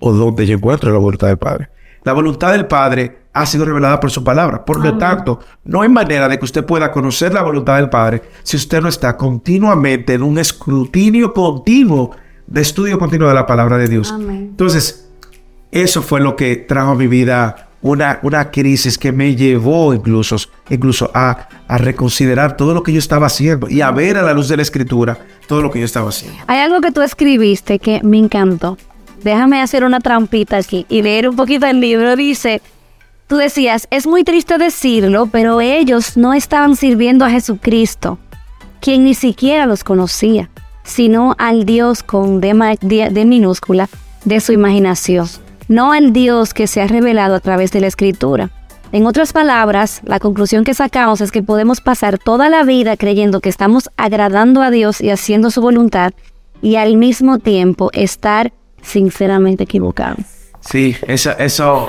¿O 0.00 0.12
dónde 0.12 0.46
yo 0.46 0.56
encuentro 0.56 0.90
la 0.90 0.98
voluntad 0.98 1.28
del 1.28 1.38
Padre? 1.38 1.68
La 2.02 2.14
voluntad 2.14 2.52
del 2.52 2.66
Padre 2.66 3.18
ha 3.32 3.44
sido 3.46 3.66
revelada 3.66 4.00
por 4.00 4.10
su 4.10 4.24
palabra. 4.24 4.64
Por 4.64 4.82
lo 4.82 4.96
tanto, 4.96 5.40
no 5.64 5.82
hay 5.82 5.88
manera 5.88 6.26
de 6.26 6.38
que 6.38 6.44
usted 6.44 6.64
pueda 6.64 6.90
conocer 6.90 7.34
la 7.34 7.42
voluntad 7.42 7.76
del 7.76 7.90
Padre 7.90 8.22
si 8.42 8.56
usted 8.56 8.80
no 8.80 8.88
está 8.88 9.16
continuamente 9.16 10.14
en 10.14 10.22
un 10.22 10.38
escrutinio 10.38 11.32
continuo 11.34 12.12
de 12.46 12.62
estudio 12.62 12.98
continuo 12.98 13.28
de 13.28 13.34
la 13.34 13.46
palabra 13.46 13.76
de 13.76 13.88
Dios. 13.88 14.10
Amén. 14.10 14.48
Entonces, 14.50 15.09
eso 15.72 16.02
fue 16.02 16.20
lo 16.20 16.36
que 16.36 16.56
trajo 16.56 16.92
a 16.92 16.94
mi 16.94 17.06
vida 17.06 17.68
una, 17.82 18.18
una 18.22 18.50
crisis 18.50 18.98
que 18.98 19.10
me 19.12 19.34
llevó 19.36 19.94
incluso, 19.94 20.36
incluso 20.68 21.10
a, 21.14 21.48
a 21.66 21.78
reconsiderar 21.78 22.56
todo 22.56 22.74
lo 22.74 22.82
que 22.82 22.92
yo 22.92 22.98
estaba 22.98 23.26
haciendo 23.26 23.68
y 23.70 23.80
a 23.80 23.90
ver 23.90 24.18
a 24.18 24.22
la 24.22 24.34
luz 24.34 24.48
de 24.48 24.56
la 24.56 24.62
escritura 24.62 25.16
todo 25.46 25.62
lo 25.62 25.70
que 25.70 25.78
yo 25.78 25.84
estaba 25.86 26.10
haciendo. 26.10 26.38
Hay 26.46 26.58
algo 26.58 26.80
que 26.80 26.92
tú 26.92 27.00
escribiste 27.02 27.78
que 27.78 28.00
me 28.02 28.18
encantó. 28.18 28.76
Déjame 29.24 29.60
hacer 29.62 29.84
una 29.84 30.00
trampita 30.00 30.58
aquí 30.58 30.84
y 30.88 31.02
leer 31.02 31.28
un 31.28 31.36
poquito 31.36 31.66
el 31.66 31.80
libro. 31.80 32.16
Dice, 32.16 32.60
tú 33.28 33.36
decías, 33.36 33.86
es 33.90 34.06
muy 34.06 34.24
triste 34.24 34.58
decirlo, 34.58 35.26
pero 35.26 35.60
ellos 35.60 36.16
no 36.16 36.34
estaban 36.34 36.76
sirviendo 36.76 37.24
a 37.24 37.30
Jesucristo, 37.30 38.18
quien 38.80 39.04
ni 39.04 39.14
siquiera 39.14 39.66
los 39.66 39.84
conocía, 39.84 40.50
sino 40.84 41.34
al 41.38 41.64
Dios 41.64 42.02
con 42.02 42.40
D, 42.40 42.54
ma- 42.54 42.74
D- 42.80 43.08
D 43.10 43.24
minúscula 43.24 43.88
de 44.24 44.40
su 44.40 44.52
imaginación, 44.52 45.26
no 45.70 45.92
al 45.92 46.12
Dios 46.12 46.52
que 46.52 46.66
se 46.66 46.82
ha 46.82 46.88
revelado 46.88 47.36
a 47.36 47.40
través 47.40 47.70
de 47.70 47.80
la 47.80 47.86
Escritura. 47.86 48.50
En 48.90 49.06
otras 49.06 49.32
palabras, 49.32 50.00
la 50.04 50.18
conclusión 50.18 50.64
que 50.64 50.74
sacamos 50.74 51.20
es 51.20 51.30
que 51.30 51.44
podemos 51.44 51.80
pasar 51.80 52.18
toda 52.18 52.48
la 52.48 52.64
vida 52.64 52.96
creyendo 52.96 53.40
que 53.40 53.48
estamos 53.48 53.88
agradando 53.96 54.62
a 54.62 54.72
Dios 54.72 55.00
y 55.00 55.10
haciendo 55.10 55.52
su 55.52 55.60
voluntad 55.60 56.10
y 56.60 56.74
al 56.74 56.96
mismo 56.96 57.38
tiempo 57.38 57.90
estar 57.92 58.52
sinceramente 58.82 59.62
equivocados. 59.62 60.24
Sí, 60.58 60.96
eso, 61.06 61.38
eso, 61.38 61.88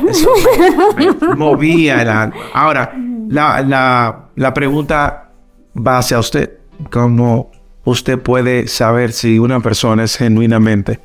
movía 1.36 2.04
el. 2.04 2.34
Ahora, 2.54 2.94
la, 3.30 3.62
la, 3.62 4.26
la 4.36 4.54
pregunta 4.54 5.32
va 5.76 5.98
hacia 5.98 6.20
usted. 6.20 6.52
¿Cómo 6.91 7.50
usted 7.84 8.20
puede 8.20 8.67
saber 8.67 9.12
si 9.12 9.39
una 9.39 9.60
persona 9.60 10.04
es 10.04 10.17
genuinamente 10.17 11.00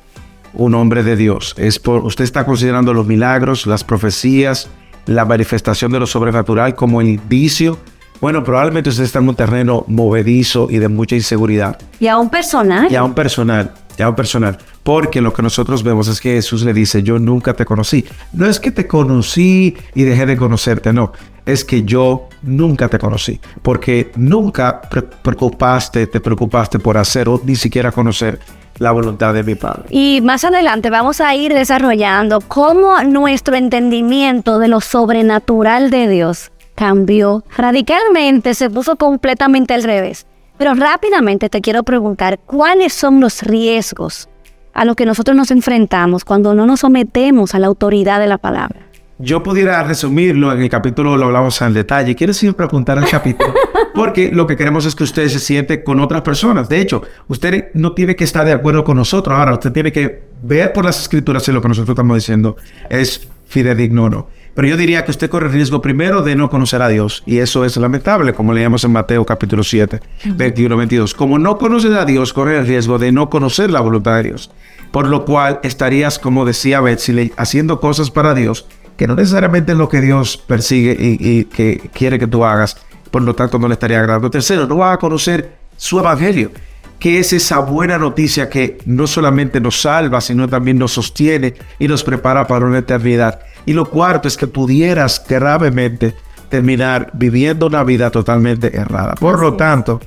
un 0.53 0.75
hombre 0.75 1.03
de 1.03 1.15
Dios? 1.15 1.53
Es 1.57 1.79
por, 1.79 2.03
usted 2.05 2.23
está 2.23 2.45
considerando 2.45 2.93
los 2.93 3.05
milagros, 3.05 3.65
las 3.67 3.83
profecías, 3.83 4.69
la 5.05 5.25
manifestación 5.25 5.91
de 5.91 5.99
lo 5.99 6.07
sobrenatural 6.07 6.75
como 6.75 7.01
el 7.01 7.07
indicio. 7.09 7.77
Bueno, 8.19 8.43
probablemente 8.43 8.89
usted 8.89 9.03
está 9.03 9.19
en 9.19 9.29
un 9.29 9.35
terreno 9.35 9.83
movedizo 9.87 10.67
y 10.71 10.77
de 10.79 10.87
mucha 10.87 11.15
inseguridad 11.15 11.77
Y 11.99 12.07
a 12.07 12.17
un 12.17 12.29
personaje. 12.31 12.87
y 12.91 12.95
a 12.95 13.03
un 13.03 13.13
personal, 13.13 13.71
y 13.97 14.01
a 14.01 14.09
un 14.09 14.15
personal, 14.15 14.57
porque 14.81 15.21
lo 15.21 15.31
que 15.31 15.43
nosotros 15.43 15.83
vemos 15.83 16.07
es 16.07 16.19
que 16.19 16.31
Jesús 16.33 16.63
le 16.63 16.73
dice, 16.73 17.03
yo 17.03 17.19
nunca 17.19 17.53
te 17.53 17.63
conocí. 17.63 18.05
No 18.33 18.47
es 18.47 18.59
que 18.59 18.71
te 18.71 18.87
conocí 18.87 19.77
y 19.93 20.03
dejé 20.03 20.25
de 20.25 20.35
conocerte, 20.35 20.91
no, 20.93 21.11
es 21.45 21.63
que 21.63 21.83
yo 21.83 22.27
nunca 22.41 22.89
te 22.89 22.97
conocí, 22.97 23.39
porque 23.61 24.11
nunca 24.15 24.81
pre- 24.81 25.03
preocupaste, 25.03 26.07
te 26.07 26.19
preocupaste 26.19 26.79
por 26.79 26.97
hacer 26.97 27.29
o 27.29 27.39
ni 27.45 27.55
siquiera 27.55 27.91
conocer 27.91 28.39
la 28.79 28.91
voluntad 28.91 29.33
de 29.33 29.43
mi 29.43 29.55
Padre. 29.55 29.85
Y 29.89 30.21
más 30.21 30.43
adelante 30.43 30.89
vamos 30.89 31.21
a 31.21 31.35
ir 31.35 31.53
desarrollando 31.53 32.41
cómo 32.41 33.01
nuestro 33.03 33.55
entendimiento 33.55 34.59
de 34.59 34.67
lo 34.67 34.81
sobrenatural 34.81 35.89
de 35.89 36.07
Dios 36.07 36.51
cambió 36.75 37.43
radicalmente, 37.55 38.53
se 38.53 38.69
puso 38.69 38.95
completamente 38.95 39.73
al 39.73 39.83
revés. 39.83 40.27
Pero 40.57 40.73
rápidamente 40.73 41.49
te 41.49 41.61
quiero 41.61 41.83
preguntar, 41.83 42.39
¿cuáles 42.39 42.93
son 42.93 43.19
los 43.19 43.43
riesgos 43.43 44.29
a 44.73 44.85
los 44.85 44.95
que 44.95 45.05
nosotros 45.05 45.35
nos 45.35 45.51
enfrentamos 45.51 46.23
cuando 46.23 46.53
no 46.53 46.65
nos 46.65 46.81
sometemos 46.81 47.55
a 47.55 47.59
la 47.59 47.67
autoridad 47.67 48.19
de 48.19 48.27
la 48.27 48.37
palabra? 48.37 48.86
Yo 49.19 49.41
pudiera 49.41 49.83
resumirlo 49.83 50.51
en 50.53 50.61
el 50.61 50.69
capítulo, 50.69 51.17
lo 51.17 51.25
hablamos 51.25 51.59
en 51.63 51.73
detalle. 51.73 52.15
Quiero 52.15 52.33
siempre 52.33 52.67
apuntar 52.67 52.99
al 52.99 53.09
capítulo, 53.09 53.51
porque 53.95 54.31
lo 54.31 54.45
que 54.45 54.55
queremos 54.55 54.85
es 54.85 54.93
que 54.93 55.03
usted 55.03 55.27
se 55.27 55.39
siente 55.39 55.83
con 55.83 55.99
otras 55.99 56.21
personas. 56.21 56.69
De 56.69 56.79
hecho, 56.79 57.01
usted 57.27 57.71
no 57.73 57.93
tiene 57.93 58.15
que 58.15 58.23
estar 58.23 58.45
de 58.45 58.51
acuerdo 58.51 58.83
con 58.83 58.95
nosotros. 58.95 59.35
Ahora, 59.35 59.53
usted 59.53 59.71
tiene 59.71 59.91
que 59.91 60.21
ver 60.43 60.71
por 60.71 60.85
las 60.85 61.01
escrituras 61.01 61.41
si 61.41 61.51
lo 61.51 61.63
que 61.63 61.67
nosotros 61.67 61.95
estamos 61.95 62.15
diciendo 62.15 62.57
es 62.91 63.27
fidedigno 63.47 64.03
o 64.03 64.09
no. 64.09 64.27
Pero 64.53 64.67
yo 64.67 64.77
diría 64.77 65.03
que 65.03 65.11
usted 65.11 65.29
corre 65.29 65.47
el 65.47 65.53
riesgo 65.53 65.81
primero 65.81 66.21
de 66.21 66.35
no 66.35 66.49
conocer 66.49 66.81
a 66.83 66.87
Dios. 66.87 67.23
Y 67.25 67.39
eso 67.39 67.65
es 67.65 67.77
lamentable, 67.77 68.33
como 68.33 68.53
leíamos 68.53 68.83
en 68.83 68.91
Mateo 68.91 69.25
capítulo 69.25 69.63
7, 69.63 69.99
21, 70.25 70.77
22. 70.77 71.13
Como 71.15 71.39
no 71.39 71.57
conoces 71.57 71.93
a 71.93 72.05
Dios, 72.05 72.33
corre 72.33 72.57
el 72.57 72.67
riesgo 72.67 72.97
de 72.97 73.11
no 73.11 73.29
conocer 73.29 73.71
la 73.71 73.81
voluntad 73.81 74.15
de 74.17 74.23
Dios. 74.23 74.51
Por 74.91 75.07
lo 75.07 75.25
cual 75.25 75.59
estarías, 75.63 76.17
como 76.17 76.45
decía 76.45 76.81
Betsy, 76.81 77.31
haciendo 77.37 77.79
cosas 77.79 78.09
para 78.09 78.33
Dios 78.33 78.67
que 78.97 79.07
no 79.07 79.15
necesariamente 79.15 79.71
es 79.71 79.77
lo 79.77 79.87
que 79.87 80.01
Dios 80.01 80.37
persigue 80.37 80.97
y, 80.99 81.17
y 81.39 81.43
que 81.45 81.89
quiere 81.93 82.19
que 82.19 82.27
tú 82.27 82.43
hagas. 82.43 82.77
Por 83.11 83.21
lo 83.21 83.33
tanto, 83.33 83.59
no 83.59 83.67
le 83.67 83.75
estaría 83.75 83.99
agradando. 83.99 84.29
Tercero, 84.29 84.67
no 84.67 84.77
vas 84.77 84.95
a 84.95 84.97
conocer 84.97 85.57
su 85.77 85.99
evangelio, 85.99 86.51
que 86.99 87.19
es 87.19 87.31
esa 87.31 87.59
buena 87.59 87.97
noticia 87.97 88.49
que 88.49 88.79
no 88.85 89.07
solamente 89.07 89.61
nos 89.61 89.81
salva, 89.81 90.19
sino 90.19 90.47
también 90.49 90.79
nos 90.79 90.93
sostiene 90.93 91.53
y 91.79 91.87
nos 91.87 92.03
prepara 92.03 92.47
para 92.47 92.65
una 92.65 92.79
eternidad. 92.79 93.39
Y 93.65 93.73
lo 93.73 93.85
cuarto 93.85 94.27
es 94.27 94.35
que 94.35 94.47
pudieras 94.47 95.23
gravemente 95.27 96.15
terminar 96.49 97.11
viviendo 97.13 97.67
una 97.67 97.83
vida 97.83 98.09
totalmente 98.09 98.75
errada. 98.75 99.15
Por 99.15 99.39
lo 99.39 99.55
tanto, 99.55 99.99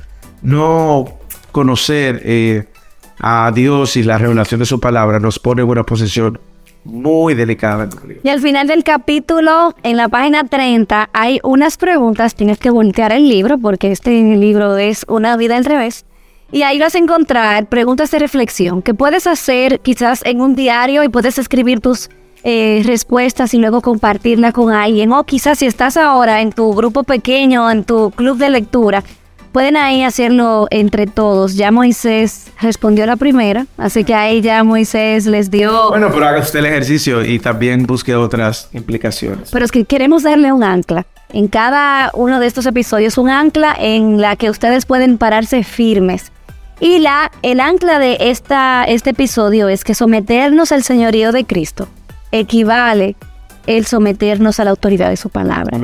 no 0.43 1.21
conocer 1.53 2.21
eh, 2.25 2.67
a 3.21 3.53
Dios 3.55 3.97
y 3.97 4.03
la 4.03 4.19
revelación 4.19 4.61
de 4.61 4.67
su 4.67 4.81
palabra 4.81 5.21
nos 5.21 5.39
pone 5.39 5.63
en 5.63 5.69
una 5.69 5.85
posición 5.85 6.41
muy 6.85 7.35
delicada. 7.35 7.89
Y 8.23 8.29
al 8.29 8.41
final 8.41 8.67
del 8.67 8.85
capítulo, 8.85 9.75
en 9.83 9.97
la 9.97 10.09
página 10.09 10.45
30, 10.45 11.11
hay 11.13 11.41
unas 11.43 11.77
preguntas. 11.77 12.35
Tienes 12.35 12.59
que 12.59 12.71
voltear 12.71 13.13
el 13.13 13.29
libro 13.29 13.59
porque 13.59 13.93
este 13.93 14.11
libro 14.37 14.77
es 14.77 15.05
una 15.09 15.37
vida 15.37 15.57
al 15.57 15.65
revés. 15.65 16.05
Y 16.53 16.63
ahí 16.63 16.79
vas 16.79 16.95
a 16.95 16.99
encontrar 16.99 17.67
preguntas 17.67 18.11
de 18.11 18.19
reflexión 18.19 18.83
que 18.83 18.95
puedes 18.95 19.27
hacer 19.27 19.81
quizás 19.81 20.23
en 20.25 20.41
un 20.41 20.57
diario 20.57 21.05
y 21.05 21.09
puedes 21.09 21.39
escribir 21.39 21.81
tus 21.81 22.11
eh, 22.43 22.83
respuestas 22.85 23.55
y 23.55 23.59
luego 23.59 23.83
compartirla 23.83 24.51
con 24.53 24.73
alguien. 24.73 25.13
O 25.13 25.25
quizás 25.25 25.59
si 25.59 25.67
estás 25.67 25.97
ahora 25.97 26.41
en 26.41 26.53
tu 26.53 26.75
grupo 26.75 27.05
pequeño, 27.05 27.71
en 27.71 27.85
tu 27.85 28.11
club 28.11 28.39
de 28.39 28.51
lectura, 28.51 29.05
pueden 29.53 29.77
ahí 29.77 30.03
hacerlo 30.03 30.67
entre 30.71 31.07
todos. 31.07 31.57
Ya 31.57 31.71
Moisés 31.71 32.49
respondió 32.61 33.07
la 33.07 33.17
primera, 33.17 33.67
así 33.77 34.05
que 34.05 34.15
ahí 34.15 34.41
ya 34.41 34.63
Moisés 34.65 35.27
les 35.27 35.51
dio... 35.51 35.91
Bueno, 35.91 36.11
pero 36.13 36.27
haga 36.27 36.41
usted 36.41 36.61
el 36.61 36.67
ejercicio 36.67 37.25
y 37.25 37.39
también 37.39 37.85
busque 37.85 38.15
otras 38.15 38.69
implicaciones. 38.73 39.51
Pero 39.51 39.65
es 39.65 39.73
que 39.73 39.85
queremos 39.85 40.23
darle 40.23 40.53
un 40.53 40.63
ancla. 40.63 41.07
En 41.33 41.49
cada 41.49 42.11
uno 42.15 42.41
de 42.41 42.47
estos 42.47 42.67
episodios, 42.67 43.17
un 43.19 43.29
ancla 43.29 43.77
en 43.79 44.21
la 44.21 44.37
que 44.37 44.51
ustedes 44.51 44.87
pueden 44.87 45.19
pararse 45.19 45.63
firmes 45.63 46.33
y 46.81 46.99
la, 46.99 47.31
el 47.43 47.61
ancla 47.61 47.99
de 47.99 48.17
esta, 48.21 48.85
este 48.85 49.11
episodio 49.11 49.69
es 49.69 49.85
que 49.85 49.95
someternos 49.95 50.73
al 50.73 50.83
señorío 50.83 51.31
de 51.31 51.45
Cristo 51.45 51.89
equivale 52.33 53.17
el 53.67 53.85
someternos 53.85 54.59
a 54.61 54.65
la 54.65 54.71
autoridad 54.71 55.11
de 55.11 55.19
su 55.19 55.29
palabra. 55.29 55.79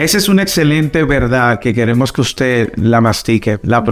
Esa 0.00 0.16
es 0.16 0.30
una 0.30 0.40
excelente 0.40 1.04
verdad 1.04 1.60
que 1.60 1.74
queremos 1.74 2.10
que 2.10 2.22
usted 2.22 2.72
la 2.76 3.02
mastique, 3.02 3.58
la, 3.64 3.84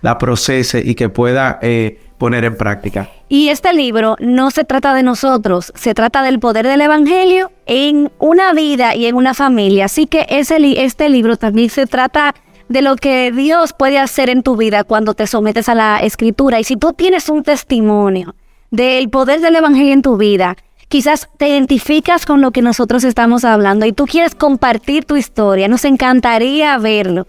la 0.00 0.16
procese 0.16 0.80
y 0.84 0.94
que 0.94 1.08
pueda 1.08 1.58
eh, 1.60 1.98
poner 2.18 2.44
en 2.44 2.56
práctica. 2.56 3.10
Y 3.28 3.48
este 3.48 3.72
libro 3.72 4.14
no 4.20 4.52
se 4.52 4.62
trata 4.62 4.94
de 4.94 5.02
nosotros, 5.02 5.72
se 5.74 5.92
trata 5.92 6.22
del 6.22 6.38
poder 6.38 6.68
del 6.68 6.82
Evangelio 6.82 7.50
en 7.66 8.12
una 8.20 8.52
vida 8.52 8.94
y 8.94 9.06
en 9.06 9.16
una 9.16 9.34
familia. 9.34 9.86
Así 9.86 10.06
que 10.06 10.24
ese, 10.28 10.56
este 10.84 11.08
libro 11.08 11.36
también 11.36 11.68
se 11.68 11.88
trata 11.88 12.36
de 12.68 12.80
lo 12.80 12.94
que 12.94 13.32
Dios 13.32 13.72
puede 13.72 13.98
hacer 13.98 14.30
en 14.30 14.44
tu 14.44 14.56
vida 14.56 14.84
cuando 14.84 15.14
te 15.14 15.26
sometes 15.26 15.68
a 15.68 15.74
la 15.74 15.98
escritura. 15.98 16.60
Y 16.60 16.64
si 16.64 16.76
tú 16.76 16.92
tienes 16.92 17.28
un 17.28 17.42
testimonio 17.42 18.36
del 18.70 19.10
poder 19.10 19.40
del 19.40 19.56
Evangelio 19.56 19.94
en 19.94 20.02
tu 20.02 20.16
vida, 20.16 20.56
quizás 20.88 21.28
te 21.36 21.48
identificas 21.48 22.26
con 22.26 22.40
lo 22.40 22.50
que 22.50 22.62
nosotros 22.62 23.04
estamos 23.04 23.44
hablando 23.44 23.86
y 23.86 23.92
tú 23.92 24.06
quieres 24.06 24.34
compartir 24.34 25.04
tu 25.04 25.16
historia, 25.16 25.68
nos 25.68 25.84
encantaría 25.84 26.76
verlo. 26.78 27.26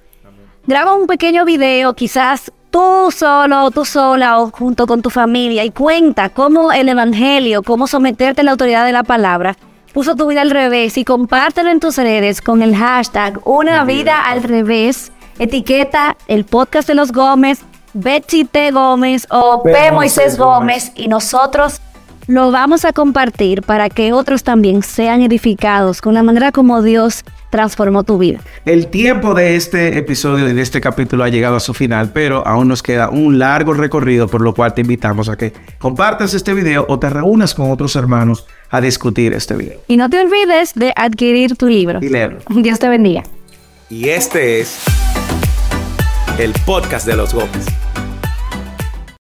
Graba 0.65 0.96
un 0.96 1.08
pequeño 1.08 1.46
video, 1.46 1.93
quizás 1.93 2.52
tú 2.70 3.10
solo, 3.12 3.72
tú 3.72 3.86
sola 3.86 4.39
o 4.39 4.52
junto 4.52 4.86
con 4.86 5.02
tu 5.02 5.10
familia 5.10 5.63
y 5.63 5.72
cuenta 5.72 6.30
cómo 6.30 6.72
el 6.72 6.89
Evangelio, 6.89 7.63
cómo 7.63 7.88
someterte 7.88 8.41
a 8.41 8.43
la 8.43 8.52
autoridad 8.52 8.86
de 8.86 8.91
la 8.91 9.04
palabra 9.04 9.56
puso 9.93 10.15
tu 10.15 10.28
vida 10.28 10.41
al 10.41 10.52
revés 10.52 10.98
y 10.98 11.06
compártelo 11.06 11.72
en 11.72 11.80
tus 11.80 11.98
redes 11.98 12.41
con 12.41 12.62
el 12.62 12.76
hashtag 12.76 13.39
Una 13.46 13.84
vida 13.84 14.22
al 14.26 14.43
revés 14.43 15.12
etiqueta 15.39 16.17
el 16.28 16.46
podcast 16.46 16.88
de 16.88 16.96
los 16.96 17.12
Gómez, 17.12 17.62
Betsy 17.93 18.46
T. 18.46 18.72
Gómez 18.72 19.26
o 19.30 19.63
P. 19.63 19.91
Moisés 19.91 20.38
Gómez 20.38 20.91
y 20.96 21.08
nosotros 21.08 21.82
lo 22.27 22.51
vamos 22.51 22.83
a 22.83 22.91
compartir 22.91 23.61
para 23.61 23.89
que 23.89 24.11
otros 24.11 24.43
también 24.43 24.83
sean 24.83 25.21
edificados 25.21 26.01
con 26.01 26.13
la 26.13 26.23
manera 26.23 26.51
como 26.51 26.81
Dios 26.81 27.23
transformó 27.49 28.03
tu 28.03 28.17
vida. 28.17 28.39
El 28.65 28.87
tiempo 28.87 29.33
de 29.33 29.55
este 29.55 29.97
episodio 29.97 30.49
y 30.49 30.53
de 30.53 30.61
este 30.61 30.81
capítulo 30.81 31.23
ha 31.23 31.29
llegado 31.29 31.55
a 31.55 31.61
su 31.61 31.73
final, 31.73 32.11
pero 32.13 32.45
aún 32.45 32.67
nos 32.67 32.83
queda 32.83 33.09
un 33.09 33.39
largo 33.39 33.73
recorrido, 33.73 34.27
por 34.27 34.41
lo 34.41 34.53
cual 34.53 34.73
te 34.73 34.81
invitamos 34.81 35.29
a 35.29 35.37
que 35.37 35.53
compartas 35.79 36.33
este 36.33 36.53
video 36.53 36.85
o 36.89 36.99
te 36.99 37.09
reúnas 37.09 37.55
con 37.55 37.71
otros 37.71 37.95
hermanos 37.95 38.45
a 38.69 38.81
discutir 38.81 39.33
este 39.33 39.55
video. 39.55 39.79
Y 39.87 39.95
no 39.95 40.09
te 40.09 40.19
olvides 40.19 40.73
de 40.75 40.91
adquirir 40.97 41.55
tu 41.55 41.67
libro. 41.67 41.99
Y 42.01 42.09
leerlo. 42.09 42.39
Dios 42.49 42.79
te 42.79 42.89
bendiga. 42.89 43.23
Y 43.89 44.09
este 44.09 44.59
es 44.59 44.83
el 46.37 46.51
podcast 46.65 47.07
de 47.07 47.15
los 47.15 47.33
Gómez. 47.33 47.87